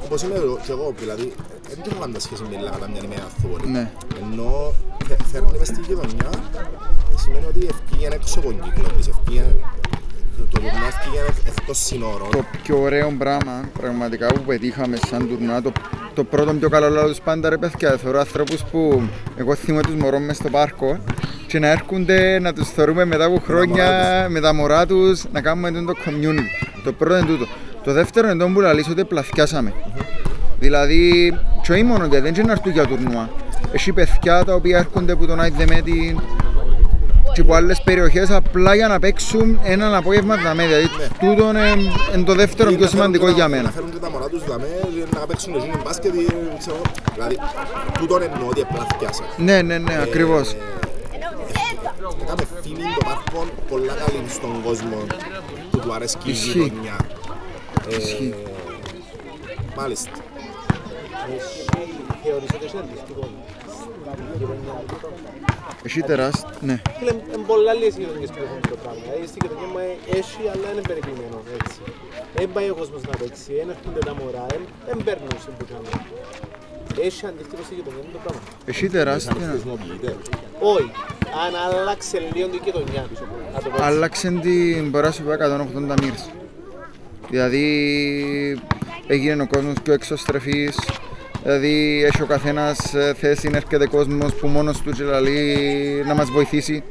όπως 0.05 0.21
είμαι 0.23 0.35
εγώ 0.35 0.59
και 0.65 0.71
εγώ, 0.71 0.93
δηλαδή 0.99 1.33
δεν 1.69 1.79
έχω 1.89 1.99
πάντα 1.99 2.19
σχέση 2.19 2.41
με 2.41 2.57
λίγα 2.57 2.87
μια 2.93 3.01
ημέρα 3.03 3.23
αθώβολη. 3.31 3.67
Ναι. 3.71 3.91
Ενώ 4.21 4.73
θε- 5.07 5.23
φέρνει 5.31 5.57
μες 5.59 5.67
στη 5.67 5.81
γειτονιά, 5.87 6.29
σημαίνει 7.17 7.45
ότι 7.45 7.67
ευκήγεν 7.73 8.11
έξω 8.11 8.39
από 8.39 8.47
τον 8.47 8.61
κύκλο 8.61 8.87
της, 8.97 9.07
ευκήγεν, 9.07 9.49
το 10.37 10.43
τουρνουά 10.49 10.87
ευκήγεν 10.87 11.25
εκτός 11.47 11.77
συνόρων. 11.85 12.29
Το 12.31 12.43
πιο 12.63 12.81
ωραίο 12.81 13.15
πράγμα 13.17 13.69
πραγματικά 13.79 14.27
που 14.33 14.41
πετύχαμε 14.41 14.97
σαν 15.07 15.27
τουρνουά, 15.27 15.61
το, 15.61 15.71
το 16.13 16.23
πρώτο 16.23 16.53
πιο 16.53 16.69
καλό 16.69 16.89
λάθος 16.89 17.21
πάντα 17.21 17.49
ρε 17.49 17.57
παιδιά, 17.57 17.97
θεωρώ 17.97 18.19
ανθρώπους 18.19 18.63
που 18.63 19.01
εγώ 19.35 19.55
θυμώ 19.55 19.79
τους 19.81 19.95
μωρών 19.95 20.23
μες 20.25 20.37
στο 20.37 20.49
πάρκο 20.49 20.99
και 21.51 21.59
να 21.59 21.67
έρχονται 21.71 22.39
να 22.39 22.53
τους 22.53 22.69
θεωρούμε 22.69 23.05
μετά 23.05 23.25
από 23.25 23.41
χρόνια 23.45 23.85
με 24.29 24.39
τα 24.39 24.53
μωρά 24.53 24.85
τους 24.85 25.23
να 25.31 25.41
κάνουμε 25.41 25.71
το 25.71 25.93
community. 26.05 26.67
Το 26.83 26.91
πρώτο 26.93 27.17
είναι 27.17 27.25
τούτο. 27.25 27.45
Το 27.83 27.91
δεύτερο 27.93 28.29
είναι 28.29 28.43
το 28.43 28.49
που 28.53 28.59
λαλείς 28.59 28.87
ότι 28.89 29.03
πλαθιάσαμε. 29.05 29.73
Δηλαδή, 30.59 31.33
και 31.61 31.71
όχι 31.71 31.83
μόνο 31.83 32.05
γιατί 32.05 32.23
δεν 32.23 32.33
είναι 32.33 32.43
να 32.43 32.51
έρθουν 32.51 32.71
για 32.71 32.85
τουρνουά. 32.85 33.29
Έχει 33.71 33.91
παιδιά 33.93 34.43
τα 34.45 34.53
οποία 34.53 34.77
έρχονται 34.77 35.11
από 35.11 35.25
τον 35.25 35.39
Άι 35.39 35.49
Δεμέτη 35.49 36.15
και 37.33 37.41
από 37.41 37.53
άλλες 37.53 37.81
περιοχές 37.83 38.31
απλά 38.31 38.75
για 38.75 38.87
να 38.87 38.99
παίξουν 38.99 39.59
έναν 39.63 39.95
απόγευμα 39.95 40.35
δαμέ. 40.35 40.63
Δηλαδή, 40.65 40.87
τούτο 41.19 41.49
είναι, 41.49 41.69
είναι 42.15 42.23
το 42.25 42.33
δεύτερο 42.35 42.69
Ή 42.69 42.75
πιο 42.75 42.83
να 42.83 42.89
φέρουν 42.89 42.89
σημαντικό 42.89 43.25
και 43.25 43.29
τα- 43.31 43.35
για 43.37 43.47
Να 43.47 43.55
μένα. 43.55 43.71
φέρουν 43.71 43.91
και 43.91 43.97
τα 43.97 44.09
μωρά 44.11 44.25
τους 44.27 44.43
δαμέ, 44.45 44.67
να 45.13 45.19
παίξουν 45.25 45.53
εκείνοι 45.55 45.73
μπάσκετ, 45.83 46.13
ή, 46.13 46.25
ξέρω, 46.59 46.81
δηλαδή, 47.13 47.37
τούτον 47.99 48.21
εννοώ 48.21 48.47
ότι 48.49 48.61
επλαθιάσα. 48.61 49.23
Ναι, 49.37 49.61
ναι, 49.61 49.77
ναι, 49.77 49.93
ακριβώς. 50.03 50.55
Έκαμε 52.31 52.61
φήμη 52.61 52.83
το 52.97 53.01
πάρκο 53.05 53.47
πολλά 53.69 53.93
καλή 53.93 54.29
στον 54.29 54.63
κόσμο 54.63 54.97
που 55.71 55.79
του 55.79 55.93
αρέσει 55.93 56.17
η 56.25 56.31
Ισχύει. 56.31 56.59
γειτονιά. 56.59 56.97
Ε, 57.89 57.95
Ισχύει. 57.95 58.33
Μάλιστα. 59.77 60.09
Εσύ 61.35 61.65
θεωρείς 62.23 62.49
ότι 62.55 62.65
είσαι 62.65 62.77
αντιστοιχό. 62.77 63.25
Έχει 65.83 66.01
τεράστιο, 66.01 66.49
ναι. 66.69 66.81
Φίλε, 66.97 67.11
είναι 67.11 67.45
πολλά 67.51 67.73
λίγες 67.73 67.95
γειτονιές 67.97 68.29
που 68.33 68.39
έχουν 68.45 68.61
το 68.73 68.77
πράγμα. 68.83 69.01
Δηλαδή, 69.05 69.27
Στην 69.31 69.39
γειτονιά 69.43 69.67
μου 69.73 69.79
έχει, 70.19 70.41
αλλά 70.53 70.67
είναι 70.71 70.83
περιποιημένο 70.91 71.37
έτσι. 71.57 71.79
Δεν 72.37 72.47
πάει 72.55 72.69
ο 72.73 72.75
κόσμος 72.81 73.01
να 73.09 73.15
παίξει, 73.21 73.51
δεν 73.59 73.67
έρχονται 73.75 74.01
τα 74.07 74.13
μωρά, 74.19 74.45
δεν- 74.53 74.67
δεν 74.87 74.97
παίρνουν 75.05 75.31
συμπουκάμε. 75.43 75.89
Έχει 77.07 77.21
αντίστοιχο 77.31 77.61
στη 77.67 77.73
γειτονιά 77.77 78.01
μου 78.05 78.11
το 78.17 78.19
πράγμα. 78.25 78.41
Έχει 78.71 78.83
Σαν 78.87 78.93
τεράστιο. 78.97 79.35
χρησιμοποιείται. 79.51 80.09
Όχι, 80.75 80.91
αν 81.45 81.79
άλλαξε 81.79 82.19
λίγο 82.33 82.47
την 82.47 82.61
γειτονιά 82.63 83.01
του. 83.01 83.27
Να 83.53 83.59
το 83.59 83.69
πω 83.69 83.75
έτσι. 83.75 83.87
Άλλαξε 83.87 84.29
την 84.41 84.91
πορά 84.91 85.11
σου 85.11 85.21
από 85.21 85.31
180 85.95 86.01
μοίρες. 86.01 86.29
Δηλαδή 87.29 87.65
έγινε 89.07 89.41
ο 89.41 89.47
κόσμος 89.47 89.73
πιο 89.83 89.93
εξωστρεφής, 89.93 90.77
δηλαδή 91.43 92.03
έχει 92.05 92.21
ο 92.21 92.25
καθένας 92.25 92.93
ε, 92.93 93.13
θέση, 93.17 93.49
έρχεται 93.53 93.87
κόσμος 93.87 94.33
που 94.33 94.47
μόνος 94.47 94.81
του 94.81 94.91
και 94.91 95.03
λαλεί 95.03 95.57
να 96.05 96.13
μας 96.13 96.29
βοηθήσει. 96.29 96.83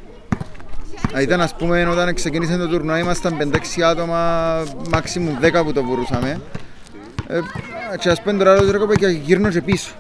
Α, 1.17 1.21
Ήταν 1.21 1.41
ας 1.41 1.55
πούμε 1.55 1.87
όταν 1.87 2.15
ξεκίνησε 2.15 2.57
το 2.57 2.69
τουρνουά 2.69 2.99
ήμασταν 2.99 3.37
5-6 3.79 3.83
άτομα, 3.83 4.63
maximum 4.91 5.61
10 5.61 5.65
που 5.65 5.73
το 5.73 5.83
μπορούσαμε. 5.83 6.41
Ε, 7.27 7.41
και 7.99 8.09
ας 8.09 8.23
πούμε 8.23 8.39
τώρα 8.39 8.71
ρε 8.71 8.79
κοπέκια 8.79 9.11
γύρνω 9.11 9.49
και 9.49 9.63
πίσω. 9.63 9.95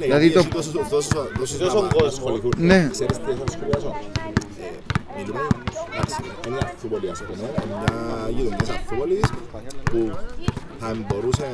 Ναι, 0.00 0.06
Δηλαδή 0.06 0.26
γιατί 0.26 0.34
το- 0.34 0.40
έχει 0.40 0.70
τόσους- 0.72 0.88
τόσους- 0.94 1.14
τόσους 1.38 1.58
Τόσο 1.58 1.76
να- 1.76 1.82
να 1.82 1.88
κόσμο. 1.92 2.06
ασχοληθούν. 2.06 2.52
Ναι. 2.56 2.88
Ξέρεις 2.96 3.16
τι 3.18 3.30
θα 3.40 3.44
σχολιάσω. 3.54 3.90
Ε, 4.64 4.68
Μιλούμε, 5.16 5.40
εντάξει, 5.94 6.16
είναι 6.46 6.56
η 6.56 6.64
Αρθούπολη 6.68 7.08
ας 7.14 7.20
πούμε, 7.26 7.44
είναι 7.64 7.76
μια 7.78 8.28
γειτονιά 8.34 8.56
της 8.56 8.68
Αρθούπολης 8.76 9.26
που 9.90 9.98
θα 10.80 10.88
μπορούσε 11.06 11.48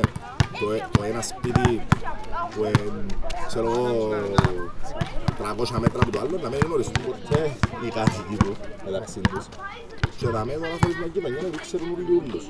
το, 0.61 0.67
ε- 0.73 0.85
το 0.97 1.03
ένα 1.11 1.23
σπίτι 1.31 1.71
που 2.53 2.61
είναι, 2.69 2.85
ξέρω 3.51 3.67
εγώ, 3.71 3.87
300 5.39 5.79
μέτρα 5.85 6.01
από 6.03 6.11
το 6.15 6.19
άλλο 6.23 6.37
να 6.43 6.49
μην 6.53 6.59
γνωριστούν 6.67 7.03
ποτέ 7.09 7.41
οι 7.85 7.89
κάτοικοι 7.99 8.37
του 8.45 8.53
μεταξύ 8.87 9.21
τους. 9.31 9.45
Και 10.19 10.27
να 10.37 10.45
μην 10.45 10.55
τώρα 10.63 10.77
θέλεις 10.81 10.97
μια 11.01 11.09
γειτονιά 11.13 11.41
να 11.55 11.59
ξέρουν 11.67 11.89
όλοι 11.97 12.13
ούλους. 12.19 12.45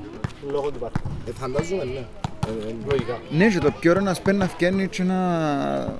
Λόγω 0.54 0.70
του 0.72 0.78
πάρκου. 0.78 1.00
Ε, 1.28 1.30
φαντάζομαι, 1.40 1.84
ναι. 1.84 2.04
Ε, 2.46 2.68
ε, 2.68 2.74
Λογικά. 2.90 3.18
Ναι, 3.30 3.46
και 3.48 3.58
το 3.58 3.70
πιο 3.80 3.90
ωραίο 3.90 4.02
να 4.02 4.14
σπένει 4.14 4.38
να 4.38 4.48
φτιάχνει 4.48 4.88
και 4.88 5.02
να 5.02 5.18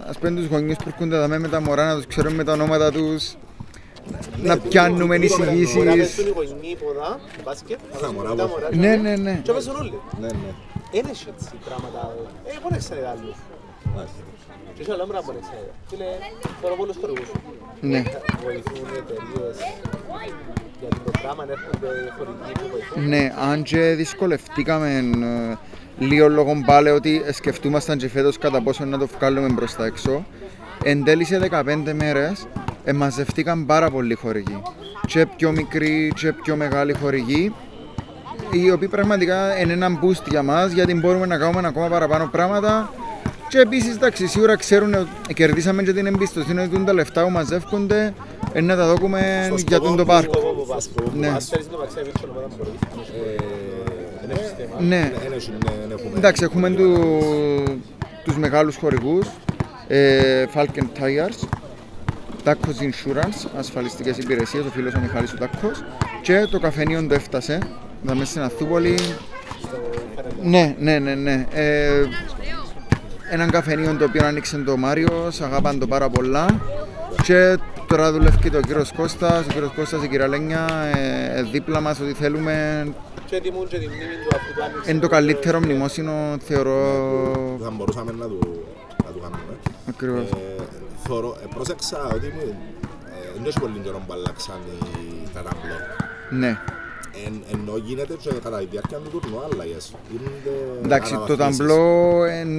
ας 0.08 0.18
πούμε 0.18 0.30
τους 0.40 0.46
γονείς 0.46 0.76
που 0.76 0.84
έρχονται 0.86 1.16
δαμέ 1.18 1.38
με 1.38 1.48
τα 1.48 1.60
μωρά, 1.60 1.86
να 1.86 1.94
τους 1.96 2.06
ξέρουμε 2.06 2.44
τα 2.44 2.52
ονόματα 2.52 2.90
τους, 2.92 3.34
να 4.42 4.54
τούτο- 4.56 4.68
πιάνουμε 4.68 5.18
τούτο 5.18 5.36
Μπορεί 5.36 5.50
να 5.50 5.52
εισηγήσεις. 5.56 6.14
παίζουν 6.14 6.26
οι 6.26 6.32
γονείς 6.36 6.76
ποδά, 6.82 7.18
μπάσκετ, 7.44 7.78
να 7.92 7.98
Τα 7.98 8.12
μωρά 8.12 8.28
παίζουν 8.28 8.36
τα 8.36 8.44
πώς. 8.46 8.52
μωρά. 8.62 8.76
Ναι, 8.82 8.96
ναι, 8.96 9.16
ναι. 9.16 9.40
Και 9.42 9.52
παίζουν 9.52 9.76
όλοι. 9.76 9.98
Ναι, 10.20 10.26
ναι. 10.26 10.50
Είναι 10.96 11.08
έτσι 11.12 11.26
έτσι 11.36 11.48
πράγματα. 11.68 12.00
Ε, 12.44 12.50
μπορεί 12.62 12.72
να 12.74 12.78
ξέρει 12.86 13.00
άλλο. 13.12 13.30
Μάλιστα. 13.94 14.20
Και 14.76 14.82
σε 14.84 14.92
άλλα 14.92 15.04
πράγματα 15.08 15.24
μπορεί 15.26 15.38
να 15.42 15.46
ξέρει. 15.48 15.68
Φίλε, 15.90 16.08
θέλω 16.60 16.74
πολλούς 16.80 16.96
χορηγούς. 17.00 17.28
Ναι. 17.92 18.00
Βοηθούν 18.44 18.86
εταιρείες 19.00 19.56
για 20.80 20.88
το 21.04 21.10
πράγμα, 21.22 21.42
αν 21.44 21.50
έρχονται 21.56 21.88
χορηγοί 22.16 22.52
που 22.60 22.66
βοηθούν. 22.72 23.08
Ναι, 23.12 23.22
αν 23.50 23.56
και 23.62 23.80
δυσκολευτήκαμε 24.02 24.88
ε, 24.98 25.56
λίγο 25.98 26.28
λόγω 26.28 26.62
πάλι 26.66 26.88
ότι 26.88 27.22
σκεφτούμασταν 27.32 27.98
και 27.98 28.08
φέτος 28.08 28.38
κατά 28.38 28.60
πόσο 28.62 28.84
να 28.84 28.98
το 28.98 29.08
βγάλουμε 29.18 29.48
μπροστά 29.48 29.84
έξω. 29.84 30.24
Εν 30.82 31.04
τέλει 31.04 31.24
σε 31.24 31.48
15 31.50 31.62
μέρες 31.94 32.46
ε, 32.84 32.92
μαζευτήκαν 32.92 33.66
πάρα 33.66 33.90
πολλοί 33.90 34.14
χορηγοί. 34.14 34.62
Και 35.06 35.26
πιο 35.36 35.50
μικροί 35.52 36.12
και 36.14 36.32
πιο 36.32 36.56
μεγάλοι 36.56 36.92
χορηγοί 36.94 37.54
οι 38.50 38.70
οποίοι 38.70 38.88
πραγματικά 38.88 39.58
είναι 39.60 39.72
ένα 39.72 39.98
boost 40.02 40.28
για 40.28 40.42
μας 40.42 40.72
γιατί 40.72 40.94
μπορούμε 40.94 41.26
να 41.26 41.38
κάνουμε 41.38 41.68
ακόμα 41.68 41.88
παραπάνω 41.88 42.28
πράγματα 42.32 42.90
Και 43.48 43.58
επίσης, 43.58 43.94
εντάξει, 43.94 44.26
σίγουρα 44.26 44.56
ξέρουν 44.56 44.94
ότι 44.94 45.34
κερδίσαμε 45.34 45.82
και 45.82 45.92
την 45.92 46.06
εμπιστοσύνη 46.06 46.60
ότι 46.60 46.84
τα 46.84 46.92
λεφτά 46.92 47.22
που 47.24 47.30
μαζεύκονται 47.30 48.14
ε, 48.52 48.60
να 48.60 48.76
τα 48.76 48.94
δούμε 48.94 49.48
για 49.66 49.80
τον 49.80 49.96
το 49.96 50.04
πάρκο. 50.04 50.32
σκοπό 50.32 50.52
που 50.52 50.66
πας. 50.66 50.90
Ναι. 51.14 51.36
Ναι, 54.78 55.12
Δεν 55.22 55.32
έχει- 55.32 55.50
ναι, 55.50 55.70
δεν 55.80 55.98
έχουμε- 55.98 56.16
εντάξει, 56.16 56.44
έχουμε 56.44 56.70
του, 56.70 56.92
τους 58.24 58.36
μεγάλους 58.36 58.76
χορηγούς, 58.76 59.26
ε, 59.88 60.44
Falcon 60.54 60.86
Tires, 61.00 61.48
Tacos 62.44 62.82
Insurance, 62.82 63.48
ασφαλιστικές 63.58 64.16
υπηρεσίες, 64.18 64.64
ο 64.64 64.70
φίλος 64.70 64.94
ο 64.94 64.98
Μιχάλης 65.00 65.32
ο 65.32 65.36
Τάκος 65.36 65.84
και 66.22 66.46
το 66.50 66.58
καφενείο 66.60 67.06
το 67.06 67.14
έφτασε, 67.14 67.58
να 68.02 68.14
μέσα 68.14 68.30
στην 68.30 68.42
Αθούπολη. 68.42 68.94
Ναι, 70.42 70.74
ναι, 70.78 70.98
ναι, 70.98 71.14
ναι. 71.14 71.46
Ε, 71.54 71.90
έναν 73.30 73.50
καφενείο 73.50 73.94
το 73.94 74.04
οποίο 74.04 74.26
άνοιξε 74.26 74.56
το 74.58 74.76
Μάριος, 74.76 75.40
αγάπαν 75.40 75.78
το 75.78 75.86
πάρα 75.86 76.08
πολλά. 76.08 76.46
Και 77.22 77.56
τώρα 77.86 78.12
δουλεύει 78.12 78.36
και 78.38 78.56
ο 78.56 78.60
κύριος 78.60 78.92
Κώστας, 78.96 79.44
ο 79.46 79.52
κύριος 79.52 79.70
Κώστας, 79.76 80.02
η 80.04 80.08
κυρία 80.08 80.28
Λένια, 80.28 80.66
ε, 80.94 81.38
ε, 81.38 81.42
δίπλα 81.42 81.80
μας 81.80 82.00
ότι 82.00 82.12
θέλουμε 82.12 82.86
Και 83.26 83.40
τιμούν 83.40 83.66
και 83.68 83.78
τη 83.78 83.86
μνήμη 83.86 84.16
του 84.22 84.36
αυτού 84.36 84.54
που 84.54 84.62
άνοιξε. 84.64 84.90
είναι 84.90 85.00
το 85.00 85.08
καλύτερο 85.08 85.58
μνημόσυνο 85.60 86.12
θεωρώ 86.40 86.78
Θα 87.62 87.70
μπορούσαμε 87.70 88.12
να 88.12 88.26
το, 88.28 88.38
να 89.04 89.10
το 89.12 89.18
κάνουμε. 89.18 89.42
ακριβώς. 89.88 90.30
Ε, 90.30 90.62
θωρώ, 91.06 91.36
ε, 91.42 91.46
πρόσεξα 91.54 92.04
ότι 92.14 92.26
μου, 92.26 92.42
ε, 93.06 93.32
δεν 93.34 93.44
έχει 93.46 93.60
πολύ 93.60 93.78
καιρό 93.78 94.02
που 94.06 94.12
αλλάξαν 94.12 94.56
οι- 94.70 95.28
τα 95.34 95.42
ταμπλό. 95.42 95.76
Ναι. 96.30 96.58
Εν, 97.26 97.42
ενώ 97.52 97.76
γίνεται 97.76 98.14
και 98.20 98.30
κατά 98.42 98.58
τη 98.58 98.66
διάρκεια 98.70 98.98
του 98.98 99.10
τουρνού 99.10 99.38
αλλαγές. 99.52 99.94
Γίνονται 100.10 100.54
Εντάξει, 100.84 101.12
το 101.12 101.16
αναβαθμίσεις. 101.18 101.56
ταμπλό 101.58 102.24
εν, 102.24 102.50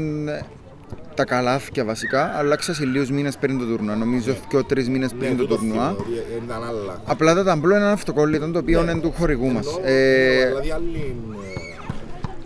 τα 1.17 1.25
καλάθια 1.25 1.85
βασικά 1.85 2.33
αλλάξα 2.37 2.73
σε 2.73 2.85
λίγους 2.85 3.09
μήνες 3.11 3.37
πριν 3.37 3.57
το 3.59 3.65
τουρνουά. 3.65 3.95
Νομίζω 3.95 4.35
και 4.47 4.57
τρεις 4.67 4.89
μήνες 4.89 5.11
Ναι, 5.11 5.17
πριν 5.19 5.37
το 5.37 5.43
τούτο 5.43 5.55
τουρνουά. 5.55 5.87
θυμώ, 5.87 5.97
ότι 5.99 6.43
ήταν 6.45 6.63
άλλα. 6.63 7.01
Απλά 7.05 7.33
το 7.35 7.43
ταμπλό 7.43 7.75
είναι 7.75 7.83
ένα 7.83 7.91
αυτοκόλλητο 7.91 8.51
το 8.51 8.59
οποίο 8.59 8.81
Ναι. 8.83 8.91
είναι 8.91 9.01
του 9.01 9.13
χορηγού 9.17 9.51
μας. 9.51 9.65
Ενώ, 9.67 9.79
Ε, 9.83 10.45
δηλαδή 10.45 10.71
άλλη, 10.71 11.15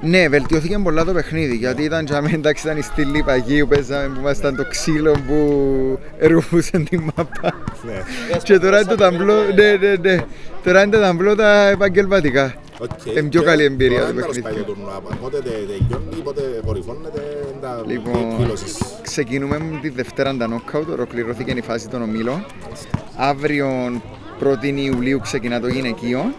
ε, 0.02 0.08
ναι, 0.08 0.28
βελτιώθηκε 0.30 0.78
πολλά 0.84 1.06
το 1.06 1.14
παιχνίδι 1.14 1.56
γιατί 1.56 1.84
ήταν 1.84 2.06
για 2.06 2.22
μένα, 2.22 2.36
εντάξει, 2.36 2.66
ήταν 2.66 2.78
η 2.78 2.82
στήλη 2.82 3.24
παγίου 3.24 3.68
που 3.68 3.76
παίζαμε 3.76 4.08
που 4.08 4.20
ήμασταν 4.20 4.56
το 4.56 4.66
ξύλο 4.70 5.12
που 5.28 5.38
ερουφούσε 6.20 6.78
τη 6.90 6.98
μάπα. 6.98 7.54
ναι. 7.86 8.02
Και 8.44 8.60
τώρα 8.60 8.78
είναι 8.80 8.90
το 8.90 8.96
ταμπλό, 8.96 9.34
ναι, 9.56 9.72
ναι, 9.80 9.96
ναι. 10.02 10.24
Τώρα 10.64 10.82
είναι 10.84 10.96
το 10.96 11.02
ταμπλό 11.02 11.36
τα 11.36 11.68
επαγγελματικά. 11.68 12.54
Οκ. 12.82 13.06
Είναι 13.06 13.22
πιο 13.30 13.40
Και 13.40 13.46
καλή 13.46 13.64
εμπειρία 13.64 14.00
τώρα 14.00 14.10
το 14.10 14.14
δεν 14.16 14.22
τα 14.22 14.28
παιχνίδι. 14.28 14.48
σπάει 14.50 14.64
το 14.64 14.72
τουρνουά. 14.74 15.00
Πότε 15.22 15.38
τε- 15.42 15.54
τελειώνει, 15.54 16.22
πότε 16.24 16.42
κορυφώνεται, 16.66 17.22
είναι 17.52 17.62
τα 17.62 17.82
Λοιπόν, 17.88 18.32
εκδήλωσης. 18.32 18.78
ξεκινούμε 19.02 19.58
με 19.60 19.80
τη 19.82 19.90
Δευτέρα 19.90 20.36
τα 20.38 20.48
knockout, 20.50 20.86
ολοκληρώθηκε 20.92 21.52
η 21.52 21.62
φάση 21.62 21.88
των 21.90 22.02
ομίλων. 22.02 22.46
Αύριο 23.18 23.68
1η 24.40 24.76
Ιουλίου 24.76 25.20
ξεκινά 25.20 25.60
το 25.60 25.68
γυναικείο. 25.68 26.34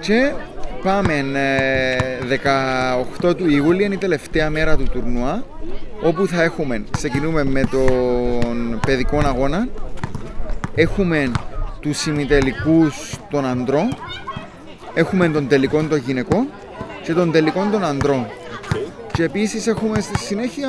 Και 0.00 0.32
πάμε 0.82 1.12
ε, 1.34 2.38
18 3.20 3.34
του 3.36 3.48
Ιούλη, 3.50 3.84
είναι 3.84 3.94
η 3.94 3.98
τελευταία 3.98 4.50
μέρα 4.50 4.76
του 4.76 4.84
τουρνουά, 4.92 5.44
όπου 6.02 6.26
θα 6.26 6.42
έχουμε, 6.42 6.84
ξεκινούμε 6.90 7.44
με 7.44 7.60
τον 7.70 8.80
παιδικό 8.86 9.18
αγώνα, 9.24 9.68
έχουμε 10.74 11.30
τους 11.80 12.06
ημιτελικούς 12.06 13.14
των 13.30 13.44
ανδρών, 13.44 13.88
έχουμε 14.94 15.28
τον 15.28 15.48
τελικό 15.48 15.82
των 15.82 15.98
γυναικών 15.98 16.46
και 17.02 17.12
τον 17.12 17.30
τελικό 17.32 17.68
των 17.72 17.84
ανδρών. 17.84 18.20
Οκ. 18.20 18.76
Και 19.12 19.22
επίσης 19.22 19.66
έχουμε 19.66 20.00
στη 20.00 20.18
συνέχεια 20.18 20.68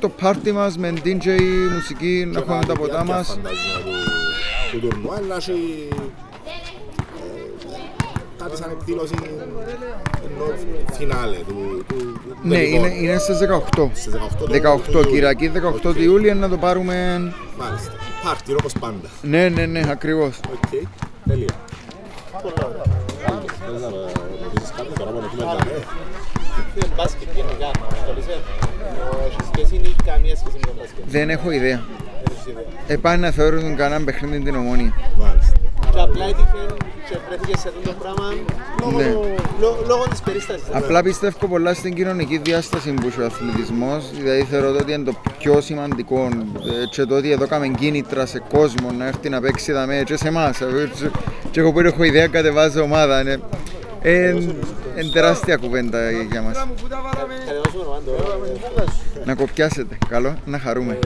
το 0.00 0.08
πάρτι 0.08 0.52
μας 0.52 0.78
με 0.78 0.92
DJ, 1.04 1.26
μουσική, 1.74 2.28
να 2.32 2.38
έχουμε 2.40 2.64
τα 2.66 2.74
ποτά 2.74 3.04
μας. 3.04 3.26
Φαντάζομαι 3.28 3.88
του, 4.72 4.80
του 4.80 4.88
τουρνουά, 4.88 5.16
αλλά 5.16 5.36
έχει 5.36 5.88
ε, 5.96 6.00
κάτι 8.42 8.56
σαν 8.56 8.70
εκδήλωση 8.78 9.14
ενώ 9.22 9.62
φινάλε 10.98 11.36
του, 11.48 11.84
του, 11.88 11.96
του 11.96 12.36
Ναι, 12.42 12.54
τελικών. 12.54 12.84
είναι, 12.84 12.94
είναι 12.94 13.18
στις 13.18 13.38
18. 13.38 13.88
Στις 13.92 14.12
18 14.14 14.18
του 14.38 14.46
18 14.52 14.94
Ιουλίου. 14.94 15.10
Κυριακή, 15.10 15.50
18 15.54 15.72
Οκ. 15.74 15.80
του 15.80 16.02
Ιούλη 16.02 16.34
να 16.34 16.48
το 16.48 16.56
πάρουμε. 16.56 17.18
Μάλιστα. 17.58 17.92
Πάρτι 18.24 18.52
όπως 18.52 18.72
πάντα. 18.80 19.08
Ναι, 19.22 19.48
ναι, 19.48 19.66
ναι, 19.66 19.82
ακριβώς. 19.90 20.40
Οκ. 20.52 20.70
Τέλεια. 21.28 21.48
Πολλά 22.44 22.66
ωραία. 22.70 22.86
Θες 23.66 23.80
να 23.80 23.88
ρωτήσεις 23.88 24.70
κάτι 24.76 24.92
τώρα 24.98 25.10
που 25.10 25.16
έχουμε 25.16 25.42
τα 25.42 25.64
ναι. 25.64 25.76
Είναι 26.74 26.88
μπάσκετ 26.96 27.28
γενικά, 27.34 27.70
ασχολείσαι. 27.92 28.36
Έχεις 29.26 29.46
σχέση 29.52 29.74
ή 29.74 29.94
καμία 30.04 30.36
σχέση 30.36 30.56
με 30.60 30.66
το 30.66 30.72
μπάσκετ. 30.78 31.04
Δεν 31.06 31.30
έχω 31.30 31.50
ιδέα. 31.50 31.82
Δεν 32.22 32.32
έχεις 32.32 32.46
ιδέα. 32.46 32.64
Επάνε 32.86 33.26
να 33.26 33.30
θεωρούν 33.30 33.76
κανέναν 33.76 34.04
παιχνίδι 34.04 34.44
την 34.44 34.54
Ομόνοια. 34.54 34.92
Μάλιστα. 35.16 35.63
Και 35.94 36.00
απλά 36.00 36.24
έτυχε 36.24 36.62
και 37.08 37.16
βρέθηκες 37.28 37.60
σε 37.60 37.68
αυτό 37.68 37.80
το 37.90 37.94
πράγμα 38.02 38.26
λόγω- 38.80 38.98
Ναι. 38.98 39.34
λό- 39.60 39.84
λόγω 39.88 40.04
της 40.10 40.20
περίστασης. 40.20 40.64
Απλά 40.72 41.02
πιστεύω 41.02 41.46
πολλά 41.48 41.74
στην 41.74 41.94
κοινωνική 41.94 42.38
διάσταση 42.38 42.92
που 42.92 43.06
έχει 43.06 43.20
ο 43.20 43.24
αθλητισμός, 43.24 44.10
δηλαδή 44.18 44.42
θεωρώ 44.42 44.68
ότι 44.68 44.92
είναι 44.92 45.04
το 45.04 45.14
πιο 45.38 45.60
σημαντικό 45.60 46.28
ε, 46.82 46.86
και 46.90 47.04
το 47.04 47.16
ότι 47.16 47.30
εδώ 47.30 47.46
κάμε 47.46 47.68
κίνητρα 47.68 48.26
σε 48.26 48.42
κόσμο 48.52 48.90
να 48.98 49.06
έρθει 49.06 49.28
να 49.28 49.40
παίξει 49.40 49.72
δαμέ 49.72 50.02
και 50.06 50.16
σε 50.16 50.28
εμάς. 50.28 50.60
ε, 50.60 50.66
και- 51.00 51.10
Και 51.50 51.60
εγώ 51.60 51.70
που 51.72 51.76
δεν 51.76 51.86
έχω 51.86 52.02
ιδέα 52.04 52.26
κατεβάζω 52.26 52.82
ομάδα. 52.82 53.20
Είναι 53.20 53.40
είναι 54.04 55.10
τεράστια 55.12 55.56
κουβέντα 55.56 56.10
για 56.10 56.42
μας. 56.42 56.56
Κατεβάσουμε 56.56 57.84
το 57.84 57.90
πάντο. 57.90 58.12
Να 59.24 59.34
κοπιάσετε. 59.34 59.98
Καλό, 60.08 60.34
να 60.44 60.58
χαρούμε. 60.58 60.98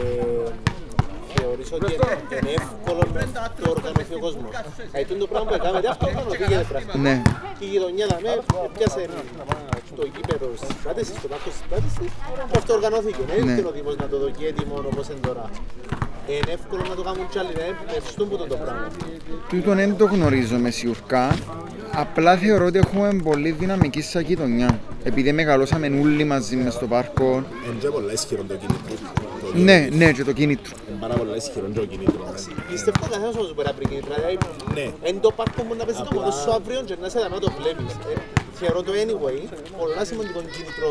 Θεωρείς 1.59 1.73
ότι 1.77 1.93
είναι- 1.95 2.39
είναι 2.41 2.53
εύκολο 2.63 3.03
να 3.39 3.43
το 3.61 3.65
οργανωθεί 3.77 4.15
ο 4.19 4.21
κόσμος. 4.27 4.51
Γιατί 4.95 5.13
το 5.23 5.27
πράγμα 5.31 5.47
που 5.49 5.55
έκαμε, 5.59 5.79
αυτό 5.95 6.05
οργανωθήκε 6.11 6.67
πράγμα. 6.73 6.93
Ναι. 7.07 7.15
Και 7.59 7.65
η 7.69 7.71
γειτονιά 7.73 8.07
δαμέ 8.13 8.33
πιάσε 8.75 9.03
το 9.99 10.05
γήπεδο 10.15 10.47
στις 10.61 10.75
πράτεσης, 10.83 11.15
το 11.23 11.29
τάκο 11.33 11.49
στις 11.57 11.65
πράτεσης, 11.71 12.09
και 12.51 12.57
αυτό 12.61 12.71
οργανώθηκε. 12.79 13.23
Δεν 13.31 13.39
Ναι. 13.45 13.53
ήρθε 13.53 13.69
ο 13.71 13.73
Δήμος 13.77 13.97
να 14.03 14.07
το 14.13 14.17
δοκεί 14.25 14.45
έτοιμο 14.51 14.75
όπως 14.93 15.07
είναι 15.11 15.23
τώρα. 15.29 15.45
Είναι 16.35 16.53
εύκολο 16.59 16.83
να 16.91 16.95
το 16.99 17.03
κάνουν 17.09 17.25
κι 17.33 17.39
άλλοι, 17.43 17.53
να 17.61 17.65
εμπνευστούν 17.73 18.27
που 18.29 18.37
το 18.37 18.57
πράγμα. 18.63 18.87
Τούτον 19.49 19.77
δεν 19.77 19.97
το 20.01 20.05
γνωρίζω 20.15 20.57
με 20.65 20.71
σιουρκά. 20.71 21.25
Απλά 22.05 22.33
θεωρώ 22.37 22.65
ότι 22.71 22.79
έχουμε 22.79 23.09
πολύ 23.29 23.51
δυναμική 23.51 24.01
σαν 24.03 24.23
γειτονιά. 24.23 24.71
Επειδή 25.05 25.33
μεγαλώσαμε 25.33 25.87
όλοι 25.87 26.25
μαζί 26.25 26.57
μες 26.57 26.75
στο 26.75 26.87
πάρκο. 26.87 27.29
Είναι 27.67 27.77
και 27.81 27.89
πολλά 27.89 28.13
ισχυρό 28.13 28.43
το 28.49 28.55
κινήτρο. 28.55 28.95
Το 29.41 29.59
Ναι, 29.59 29.79
κινήτρο. 29.79 29.97
ναι, 30.07 30.13
και 30.13 30.25
το 30.25 30.33
κίνητρο. 30.33 30.73
Είναι 30.99 31.07
πάρα 31.07 31.15
πολλά 31.21 31.37
ισχυρό 31.43 31.67
το 31.79 31.85
κινήτρος. 31.93 32.41
Πιστεύω 32.71 32.99
καθένας 33.13 33.35
όμως 33.37 33.55
μπορεί 33.55 33.67
να 33.71 33.75
βρει 33.79 33.87
κίνητρα. 33.91 34.15
Δηλαδή, 34.19 34.37
Ναι. 34.77 34.87
Εν 35.09 35.15
το 35.25 35.31
πάρκο 35.39 35.61
μου 35.67 35.75
να 35.81 35.85
παίζει 35.87 36.03
το 36.07 36.11
ποδό 36.15 36.31
σου 36.41 36.51
αύριο 36.59 36.81
και 36.89 36.95
να 37.03 37.09
σε 37.13 37.19
δαμέ 37.23 37.39
το 37.47 37.51
βλέπεις. 37.61 37.93
Ε, 38.13 38.15
Θεωρώ 38.61 38.81
το 38.89 38.93
anyway 39.03 39.39
πολλά 39.81 40.01
σημαντικό 40.11 40.41
κίνητρο 40.55 40.89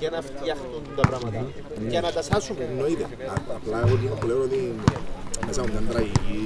για 0.00 0.10
να 0.14 0.20
φτιάχνουν 0.28 0.82
τα 0.98 1.02
πράγματα. 1.08 1.40
Για 1.92 2.00
να 2.06 2.10
τα 2.16 2.22
σάσουμε. 2.28 2.62
Εννοείται. 2.72 3.04
Α- 3.34 3.54
Απλά 3.58 3.76
εγώ 3.84 3.94
εκείνο 3.98 4.14
που 4.20 4.26
λέω 4.30 4.40
ότι 4.48 4.60
μέσα 5.46 5.58
από 5.62 5.68
μια 5.72 5.82
τραγική 5.92 6.40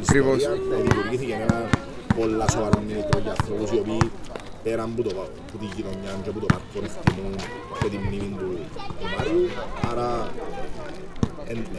Ακριβώς. 0.00 0.36
ιστορία 0.36 0.78
δημιουργήθηκε 0.86 1.34
ένα 1.46 1.58
πολλά 2.18 2.46
σοβαρό 2.54 2.78
κινήτρο 2.88 3.18
για 3.24 3.32
ανθρώπους 3.38 3.68
οι 3.74 3.78
οποίοι 3.84 4.02
πέραν 4.62 4.94
που, 4.94 5.02
το, 5.02 5.10
που 5.52 5.56
τη 5.60 5.66
γειτονιά 5.76 6.12
και 6.24 6.30
που 6.30 6.40
το 6.44 6.46
πάρκο 6.52 6.78
εκτιμούν 6.88 7.34
και 7.80 7.88
τη 7.92 7.98
μνήμη 8.04 8.36
του, 8.40 8.48
του 8.98 9.06
Μάριου. 9.16 9.44
Άρα 9.90 10.08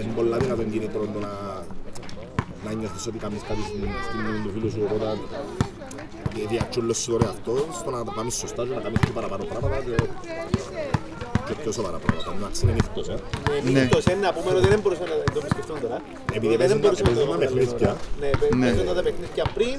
είναι 0.01 0.13
πολλά 0.15 0.37
δυνατόν 0.37 0.71
κινήτρο 0.71 0.99
το 1.13 1.19
να, 1.19 1.33
να 2.65 2.71
νιώθεις 2.79 3.07
ότι 3.07 3.17
κάνεις 3.17 3.41
κάτι 3.49 3.61
στην, 3.69 3.83
στην 4.05 4.19
μνήμη 4.21 4.39
του 4.45 4.51
φίλου 4.53 4.69
σου. 4.71 4.81
Οπότε 4.85 5.17
διατσούλος 6.49 6.97
σου 6.97 7.11
τώρα 7.11 7.29
αυτό 7.29 7.53
στο 7.79 7.89
να 7.91 8.03
τα 8.03 8.11
κάνεις 8.15 8.35
σωστά 8.35 8.61
και 8.67 8.73
να 8.75 8.81
κάνεις 8.81 8.99
και 8.99 9.11
παραπάνω 9.17 9.43
πράγματα 9.51 9.77
και, 9.85 9.95
και 11.47 11.53
πιο 11.61 11.71
σοβαρά 11.71 11.97
πράγματα. 11.97 12.31
Εντάξει 12.37 12.59
είναι 12.63 12.73
νύχτος, 12.73 13.07
ε. 13.07 13.15
Ναι. 13.63 13.79
Μύθος, 13.81 14.05
ε, 14.05 14.15
να 14.25 14.33
πούμε 14.33 14.49
ότι 14.59 14.67
δεν 14.67 14.79
μπορούσαμε 14.81 15.09
να 15.27 15.33
το 15.33 15.39
επισκεφτούμε 15.43 15.79
τώρα. 15.85 15.97
Επειδή 16.37 16.55
δεν 16.55 16.57
παίζουν 16.61 16.81
τα- 16.81 16.87
μπορούσαμε 16.87 17.11
να 17.11 17.15
το 17.19 17.37
παίζουν 17.37 17.39
τα 17.39 17.45
κάνουμε 17.45 17.45
παιχνίδια. 17.45 17.77
τώρα. 17.87 17.95
Ναι, 18.21 18.29
παί- 18.39 18.53
Ναι. 18.61 18.65
παίζουν 18.65 18.95
τα 18.99 19.03
παιχνίδια 19.07 19.43
πριν 19.57 19.75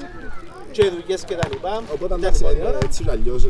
και 0.71 0.83
δουλειές 0.89 1.23
και 1.23 1.35
τα 1.35 1.47
λοιπά. 1.51 1.73
Οπότε 1.93 2.05
Ήταν 2.05 2.17
εντάξει, 2.19 2.43
η 2.43 2.45
μόνη 2.45 2.61
ώρα. 2.67 2.77
έτσι 2.83 3.03
κι 3.03 3.09
αλλιώς 3.09 3.43
ε, 3.45 3.49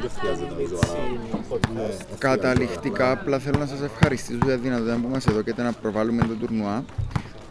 δεν 0.00 0.10
χρειάζεται 0.18 0.54
να 0.54 0.60
Έτσι, 0.60 0.74
σοβαρά. 0.74 1.44
podcast. 1.50 2.16
Καταληκτικά, 2.18 3.10
απλά 3.10 3.38
θέλω 3.38 3.58
να 3.58 3.66
σας 3.66 3.80
ευχαριστήσω 3.82 4.38
για 4.44 4.54
τη 4.54 4.60
δυνατότητα 4.60 4.98
που 5.02 5.08
μας 5.08 5.24
δώσετε 5.24 5.62
να 5.62 5.72
προβάλλουμε 5.72 6.22
το 6.22 6.34
τουρνουά. 6.34 6.84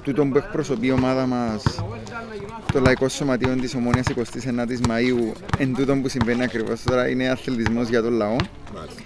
Τούτο 0.03 0.25
που 0.25 0.37
εκπροσωπεί 0.37 0.87
η 0.87 0.91
ομάδα 0.91 1.25
μας, 1.25 1.63
το 2.73 2.79
Λαϊκό 2.79 3.09
Σωματείο 3.09 3.55
της 3.55 3.75
Ομόνιας 3.75 4.05
29ης 4.15 4.87
Μαΐου, 4.89 5.31
εν 5.57 5.73
τούτο 5.73 5.95
που 5.95 6.07
συμβαίνει 6.09 6.43
ακριβώς 6.43 6.83
τώρα, 6.83 7.07
είναι 7.09 7.29
αθλητισμός 7.29 7.87
για 7.89 8.01
τον 8.01 8.13
λαό. 8.13 8.35
Μάλιστα. 8.75 9.01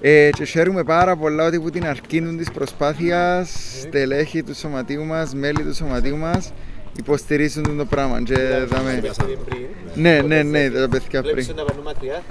Ε, 0.00 0.30
και 0.30 0.44
χαίρομαι 0.44 0.84
πάρα 0.84 1.16
πολλά 1.16 1.46
ότι 1.46 1.60
που 1.60 1.70
την 1.70 1.86
αρκίνουν 1.86 2.36
της 2.36 2.50
προσπάθειας, 2.50 3.50
στελέχη 3.80 4.42
του 4.42 4.54
σωματείου 4.54 5.04
μας, 5.04 5.34
μέλη 5.34 5.62
του 5.62 5.74
σωματείου 5.74 6.16
μας, 6.16 6.52
υποστηρίζουν 6.98 7.76
το 7.76 7.84
πράγμα. 7.84 8.22
Και 8.22 8.34
δάμε... 8.68 8.98
Παίξατε 9.02 9.38
πριν. 9.48 9.66
Ναι, 9.94 10.20
ναι, 10.20 10.42
ναι, 10.42 10.70
τα 10.70 10.88
παιδιά 10.88 11.22
Βλέπεις 11.22 11.44
πριν. 11.44 11.56
να 11.56 11.64
περνούν 11.64 11.84
μακριά. 11.84 12.22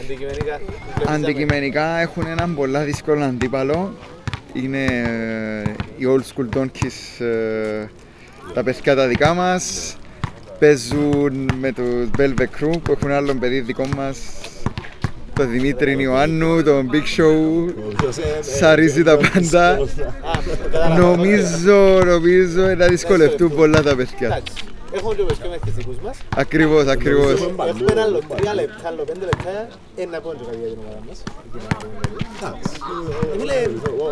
Αντικειμενικά. 0.00 0.60
βλέπεις 0.96 1.14
Αντικειμενικά 1.14 1.98
έχουν 1.98 2.26
έναν 2.26 2.54
πολλά 2.54 2.84
δύσκολο 2.84 3.24
αντίπαλο. 3.24 3.94
Είναι 4.52 4.84
ε, 4.84 5.70
οι 5.96 6.04
old 6.06 6.20
school 6.20 6.58
donkeys, 6.58 7.24
ε, 7.24 7.86
τα 8.54 8.62
παιδιά 8.62 8.94
τα 8.94 9.06
δικά 9.06 9.34
μας. 9.34 9.96
Παίζουν 10.58 11.50
με 11.60 11.72
τους 11.72 12.08
Velvet 12.18 12.60
Crew 12.60 12.80
που 12.82 12.92
έχουν 12.92 13.10
άλλον 13.10 13.38
παιδί 13.38 13.60
δικό 13.60 13.86
μας. 13.96 14.18
Το 15.34 15.46
Δημήτρη 15.46 15.96
Ιωάννου, 16.02 16.62
τον 16.62 16.90
Big 16.92 17.20
Show. 17.20 17.72
Σαρίζει 18.58 19.02
τα 19.02 19.16
πάντα. 19.16 19.68
Α, 19.70 19.78
κατάλαβα. 20.62 20.98
Νομίζω, 20.98 22.02
νομίζω 22.04 22.62
να 22.62 22.86
δυσκολευτούν 22.86 23.54
πολλά 23.54 23.82
τα 23.82 23.94
παιδιά. 23.96 24.26
Εντάξει. 24.26 24.52
Έχουμε 24.94 25.14
και 25.14 25.22
παιδιά 25.22 25.48
μέχρι 25.48 25.70
δικούς 25.70 25.96
μας. 26.04 26.16
Ακριβώς, 26.36 26.86
ακριβώς. 26.86 27.32
Έχουμε 27.32 27.92
ένα 27.92 28.02
άλλο 28.02 28.20
τρία 28.36 28.54
λεπτά, 28.54 28.88
άλλο 28.88 29.04
πέντε 29.04 29.20
λεπτά. 29.24 29.68
Ένα 29.96 30.20
πόντο 30.20 30.38
και 30.38 30.44
κάτι 30.44 30.56
για 30.58 30.68
την 30.68 30.78
ομάδα 30.84 31.02
μας. 31.08 31.18
Φίλε, 33.38 33.54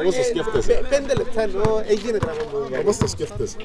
Όπως 0.00 0.14
το 0.14 0.20
ε, 0.20 0.30
σκέφτεσαι. 0.30 0.72
πέ- 0.72 0.84
Πέντε 0.94 1.12
λεπτά 1.20 1.40
εννοώ, 1.42 1.70
έγινε 1.94 2.18
πράγμα 2.24 2.42
που 2.50 2.56
Πώς 2.84 2.96
το 2.96 3.06
σκέφτεσαι. 3.14 3.56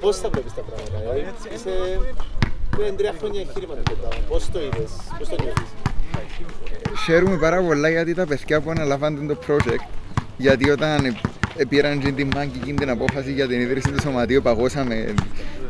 Πώς 0.00 0.14
θα 0.22 0.28
βλέπεις 0.32 0.52
τα 0.58 0.62
πράγματα, 0.68 0.96
δηλαδή, 1.02 1.20
είσαι 1.54 1.72
πριν 2.76 2.96
τρία 2.98 3.14
χρόνια 3.18 3.40
εγχείρημα 3.44 3.74
το 3.90 3.94
πράγμα. 4.00 4.20
Πώς 4.32 4.42
το 4.52 4.58
είδες, 4.66 4.90
πώς 5.18 5.26
το 5.32 5.36
νιώθεις; 5.42 5.70
Χαίρομαι 7.04 7.36
πάρα 7.36 7.62
πολλά 7.62 7.88
γιατί 7.88 8.14
τα 8.14 8.26
παιδιά 8.26 8.60
που 8.60 8.70
αναλαμβάνουν 8.70 9.26
το 9.26 9.38
project 9.46 9.86
γιατί 10.36 10.70
όταν 10.70 11.04
ε- 11.04 11.20
επήραν 11.56 11.98
και 11.98 12.12
την 12.12 12.28
μάγκη 12.34 12.74
την 12.74 12.90
απόφαση 12.90 13.32
για 13.32 13.46
την 13.48 13.60
ίδρυση 13.60 13.90
του 13.90 14.00
σωματείου 14.00 14.42
παγώσαμε. 14.42 15.14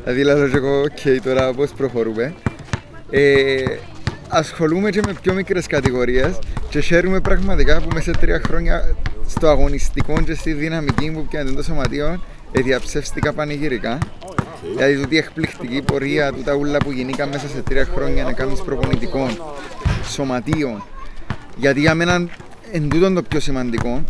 Δηλαδή 0.05 0.23
λέω 0.23 0.49
και 0.49 0.57
εγώ 0.57 0.83
ok 0.83 1.19
τώρα 1.23 1.53
πώς 1.53 1.71
προχωρούμε 1.71 2.35
ε, 3.11 3.65
ασχολούμαι 4.29 4.91
και 4.91 5.01
με 5.07 5.13
πιο 5.23 5.33
μικρές 5.33 5.67
κατηγορίες 5.67 6.39
και 6.69 6.81
χαίρομαι 6.81 7.21
πραγματικά 7.21 7.81
που 7.81 7.89
μέσα 7.95 8.13
σε 8.13 8.19
τρία 8.21 8.41
χρόνια 8.47 8.97
στο 9.27 9.49
αγωνιστικό 9.49 10.21
και 10.21 10.35
στη 10.35 10.53
δυναμική 10.53 11.11
που 11.11 11.27
πιάνε 11.31 11.51
το 11.51 11.63
σωματείο 11.63 12.23
ε, 12.53 12.61
διαψεύστηκα 12.61 13.33
πανηγυρικά. 13.33 13.99
Δηλαδή 14.77 14.97
τούτη 14.97 15.19
εκπληκτική 15.19 15.83
πορεία, 15.83 16.33
τούτα 16.33 16.55
ούλα 16.55 16.79
που 16.79 16.91
γεννήκα 16.91 17.27
μέσα 17.27 17.49
σε 17.49 17.63
τρία 17.63 17.89
χρόνια 17.95 18.25
να 18.25 18.33
κάνεις 18.33 18.61
προπονητικών, 18.61 19.29
σωματείων. 20.11 20.83
Γιατί 21.57 21.81
για 21.81 21.95
μένα 21.95 22.27
εν 22.73 22.89
τούτον 22.89 23.15
το 23.15 23.23
πιο 23.23 23.41
σημαντικό, 23.41 24.05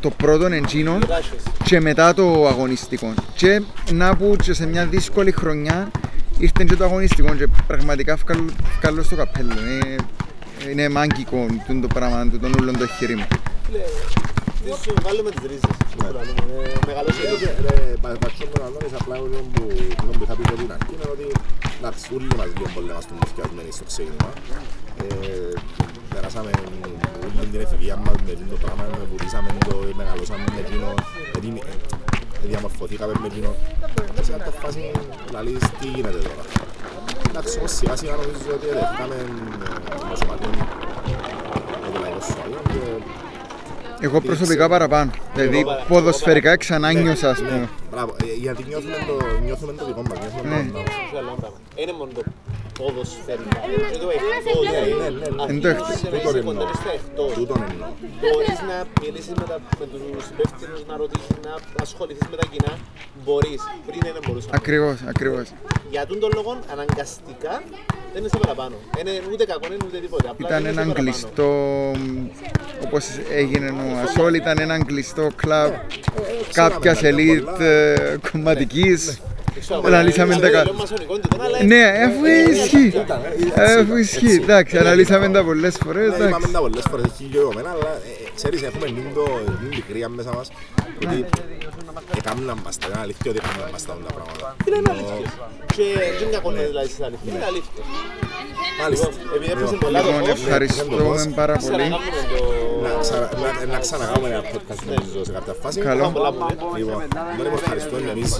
το 0.00 0.10
πρώτο 0.10 0.46
εντζίνο 0.46 0.98
Ράσες. 1.08 1.42
και 1.64 1.80
μετά 1.80 2.14
το 2.14 2.46
αγωνιστικό. 2.48 3.14
Και 3.34 3.62
να 3.92 4.16
που 4.16 4.36
και 4.42 4.52
σε 4.52 4.66
μια 4.66 4.86
δύσκολη 4.86 5.30
χρονιά 5.32 5.90
ήρθε 6.38 6.64
και 6.64 6.76
το 6.76 6.84
αγωνιστικό 6.84 7.34
και 7.34 7.46
πραγματικά 7.66 8.16
βγάλω- 8.16 8.50
βγάλω 8.80 9.02
στο 9.02 9.16
καπέλο. 9.16 9.52
Είναι, 9.60 9.96
είναι 10.70 10.88
μάγκικο 10.88 11.46
τούτο 11.66 11.80
το 11.80 11.86
πράγμα, 11.94 12.26
τούτο 12.30 12.46
όλο 12.60 12.70
το 12.72 12.82
εγχείρημα. 12.82 13.26
Φίλε, 13.66 13.78
τι 14.64 14.70
σου 14.82 14.94
βάλουμε 15.02 15.30
τις 15.30 15.42
ρίζες. 15.50 15.60
που 15.96 16.02
λέμε, 16.04 16.20
είναι 16.30 16.72
Μεγάλος 16.86 17.14
Ρε, 17.22 17.26
ήλιος. 17.28 17.40
ρε, 17.66 17.76
πα- 18.02 18.18
πατσόν 18.22 18.48
τον 18.52 18.62
άλλον, 18.66 18.80
είσαι 18.86 18.96
απλά 19.00 19.14
αυτό 19.14 19.38
που 19.52 19.62
αυτό 19.98 20.10
που 20.18 20.22
είχα 20.24 20.34
πει 20.36 20.42
από 20.48 20.56
την 20.62 20.72
αρχή 20.76 20.92
είναι 20.94 21.06
ότι 21.14 21.26
εντάξει, 21.84 22.14
όλοι 22.16 22.28
μας 22.38 22.48
λίγο 22.56 22.68
πολύ 22.74 22.92
μας 22.96 23.06
τον 23.08 23.16
μουσκιασμένοι 23.20 23.70
στο 23.78 23.84
ξεκίνημα. 23.90 24.30
Ε, 25.02 25.52
Περάσαμε 26.12 26.50
όλη 27.38 27.48
την 27.54 27.60
εφηβεία 27.66 27.96
μας 28.04 28.16
με 28.26 28.32
το 28.52 28.56
πράγμα, 28.64 28.84
με 29.00 29.04
βουρήσαμε 29.10 29.50
το, 29.68 29.74
μεγαλώσαμε 30.00 30.44
με 30.54 30.60
εκείνο, 30.64 30.88
γιατί, 31.32 31.48
ε, 32.42 32.46
διαμορφωθήκαμε 32.50 33.12
με 33.22 33.26
εκείνο. 33.30 33.50
Και 34.14 34.22
σε 34.26 34.32
κάποια 34.32 34.52
φάση 34.62 34.82
λαλείς 35.34 35.62
τι 35.78 35.86
γίνεται 35.94 36.20
τώρα; 36.28 36.44
Εντάξει, 37.28 37.52
όμως 37.58 37.72
σιγά 37.78 37.94
σιγά 38.00 38.14
νομίζω 38.22 38.50
ότι 38.58 38.66
δεχτήκαμε 38.78 39.18
ε, 39.64 40.08
το 40.10 40.16
σωματείο, 40.20 40.50
με 41.82 41.88
το 41.94 41.98
λαϊκό 42.02 42.20
σωματείο 42.28 42.60
και 42.72 42.82
Εγώ 44.04 44.20
προσωπικά 44.20 44.68
παραπάνω. 44.68 45.10
Δηλαδή 45.34 45.64
παραπάνω. 45.64 45.86
ποδοσφαιρικά 45.88 46.56
ξανά 46.56 46.92
νιώσα 46.92 47.30
ας 47.30 47.40
Ναι, 47.40 47.48
πούμε. 47.48 47.68
Μπράβο, 47.90 48.16
ε, 48.22 48.34
γιατί 48.40 48.64
νιώθουμε 48.68 48.96
το, 49.06 49.16
νιώθουμε 49.44 49.72
το 49.72 49.84
δικό 49.86 50.02
μας, 50.08 50.18
νιώθουμε 50.20 50.56
Ναι. 50.56 50.70
το 50.72 50.78
Σου 51.10 51.18
άλλο 51.18 51.34
πράγμα. 51.40 51.56
Είναι 51.76 51.92
μόνο 51.92 52.10
το 52.14 52.22
ποδοσφαιρικά. 52.78 53.58
Είναι 53.66 53.88
το 54.02 54.06
Ναι, 54.08 54.14
εκτός. 54.18 54.64
ναι, 54.72 55.08
ναι, 55.20 55.28
ναι. 55.36 55.42
Εν 55.52 55.56
το 55.64 55.68
εκτός. 55.74 55.88
Αθλητισμό 55.88 56.18
Τούτον 56.18 56.32
σε 56.32 56.38
εννοώ. 56.38 56.52
κοντέρες 56.52 56.76
στα 56.82 56.92
εκτός. 56.98 57.30
Τούτον 57.38 57.60
εννοώ. 57.70 57.88
Μπορείς 58.22 58.58
να 58.70 58.76
μιλήσεις 59.02 59.34
με, 59.40 59.44
τα, 59.50 59.56
με 59.80 59.86
τους 59.92 60.24
υπεύθυνους, 60.32 60.80
να 60.90 60.94
ρωτήσεις, 61.02 61.34
να 61.46 61.52
ασχοληθείς 61.84 62.26
με 62.32 62.36
τα 62.40 62.46
κοινά. 62.52 62.72
Μπορείς. 63.24 63.60
Πριν 63.86 64.00
δεν 64.16 64.22
μπορούσαμε. 64.26 64.54
Ακριβώς, 64.60 64.96
ακριβώς. 65.12 65.46
Για 65.92 66.02
τον 66.08 66.18
τον 66.22 66.30
λόγο, 66.38 66.50
αναγκαστικά 66.74 67.54
δεν 68.14 68.20
είσαι 68.26 68.38
παραπάνω. 68.44 68.76
Είναι 69.00 69.12
ούτε 69.32 69.44
κακό, 69.52 69.66
είναι 69.74 69.84
ούτε 69.88 69.98
τίποτα. 70.04 70.26
Απλά 70.32 70.46
Ήταν 70.48 70.62
δεν 70.62 70.70
είσαι 70.72 70.80
έναν 70.80 70.92
παραπάνω. 70.92 71.02
κλειστό, 71.02 71.50
όπως 72.86 73.04
έγινε 73.40 73.68
ο 73.70 73.86
Ασόλ, 74.04 74.32
ήταν 74.42 74.56
έναν 74.66 74.80
κλειστό 74.90 75.24
κλαμπ 75.42 75.72
κάποιας 76.52 76.96
ξέραμε 76.96 77.16
τα 77.16 77.22
ελίτ 77.22 77.44
πολλά. 77.44 77.64
ε, 77.64 78.16
κομματικής. 78.30 79.20
Ξέρω, 79.60 79.80
Αναλύσαμε 79.84 80.32
είναι 80.34 80.42
τα 80.42 80.50
κα- 80.50 80.62
λίγο 80.62 80.74
μασονικό 80.82 81.14
τούτο, 81.18 81.36
αλλά 81.44 81.62
Ναι, 81.72 81.84
αφού 82.06 82.24
ισχύει. 82.52 82.86
Ήταν, 83.04 83.20
ε, 83.24 83.62
έτσι, 83.62 83.80
Αφού 83.80 83.96
ισχύει, 83.96 84.26
έτσι. 84.26 84.40
εντάξει, 84.42 84.78
αναλύσαμε 84.78 85.28
τα 85.36 85.44
πολλές 85.44 85.74
φορές, 85.84 86.08
Ναι, 86.08 86.14
είπαμε 86.14 86.26
εντάξει. 86.36 86.52
τα 86.52 86.60
πολλές 86.66 86.84
φορές, 86.90 87.04
έχει 87.12 87.24
και 87.32 87.38
εγώ 87.38 87.50
εμένα, 87.52 87.70
αλλά 87.76 87.90
ε, 88.08 88.24
ε, 88.26 88.30
ξέρεις, 88.38 88.60
έχουμε 88.68 88.86
λίγο 88.96 89.08
το 89.18 89.24
λίγο 89.60 89.70
πικρία 89.76 90.08
μέσα 90.18 90.30
μας, 90.36 90.46
ότι 91.04 91.16
έκαναν 92.18 92.58
μας 92.64 92.74
τα, 92.78 92.86
είναι 92.88 92.98
αλήθεια 93.04 93.28
ότι 93.32 93.38
έκαναν 93.42 93.68
μας 93.74 93.82
τα 93.86 93.90
όλα 93.94 94.02
τα 94.08 94.12
πράγματα. 94.16 94.46
είναι 94.66 94.90
αλήθεια. 94.94 95.16
Και 95.76 95.86
δεν 96.18 96.26
είναι 96.26 96.36
κακό 96.36 96.50
να 96.56 96.60
δηλαδή 96.72 96.88
στις 96.92 97.02
αλήθειες, 97.06 97.32
είναι 97.34 97.46
αλήθεια. 97.52 97.82
Μάλιστα. 98.82 99.06
Λοιπόν, 99.10 99.34
επειδή 99.36 99.50
έπαιζε 99.56 99.76
πολλά 99.84 99.98
το 100.02 100.10
Λοιπόν, 100.10 100.22
φως, 100.26 100.38
ευχαριστούμε 100.44 101.32
πάρα 101.42 101.54
πολύ. 101.62 101.64
ξανακάνουμε 101.64 102.20
το- 102.32 102.82
Να 102.84 102.90
ξα- 103.04 103.28
να- 103.42 103.72
Να 103.72 103.78
ξανακάνουμε 103.84 104.26
ένα 104.32 104.42
podcast 104.52 104.80
νομίζω 104.90 105.18
σε 105.28 105.32
κάποια 105.36 105.54
φάση. 105.62 105.76
Καλό. 105.88 106.04
πολλά 106.16 106.30
που 106.36 106.42
λέμε. 106.48 106.78
Λοιπόν, 106.80 107.00
δεν 107.38 107.46
ευχαριστούμε 107.60 108.08
εμείς. 108.16 108.30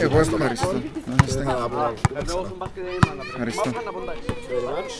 Εγώ 0.00 0.18
ευχαριστώ. 0.18 0.72
Να 1.06 1.14
είστε- 1.26 1.42
Θα 1.42 1.54
τα 1.54 1.68
πούμε 1.68 1.92
ξανά. 2.74 3.22
Ευχαριστώ. 3.28 3.70
very 4.48 4.64
much. 4.72 4.94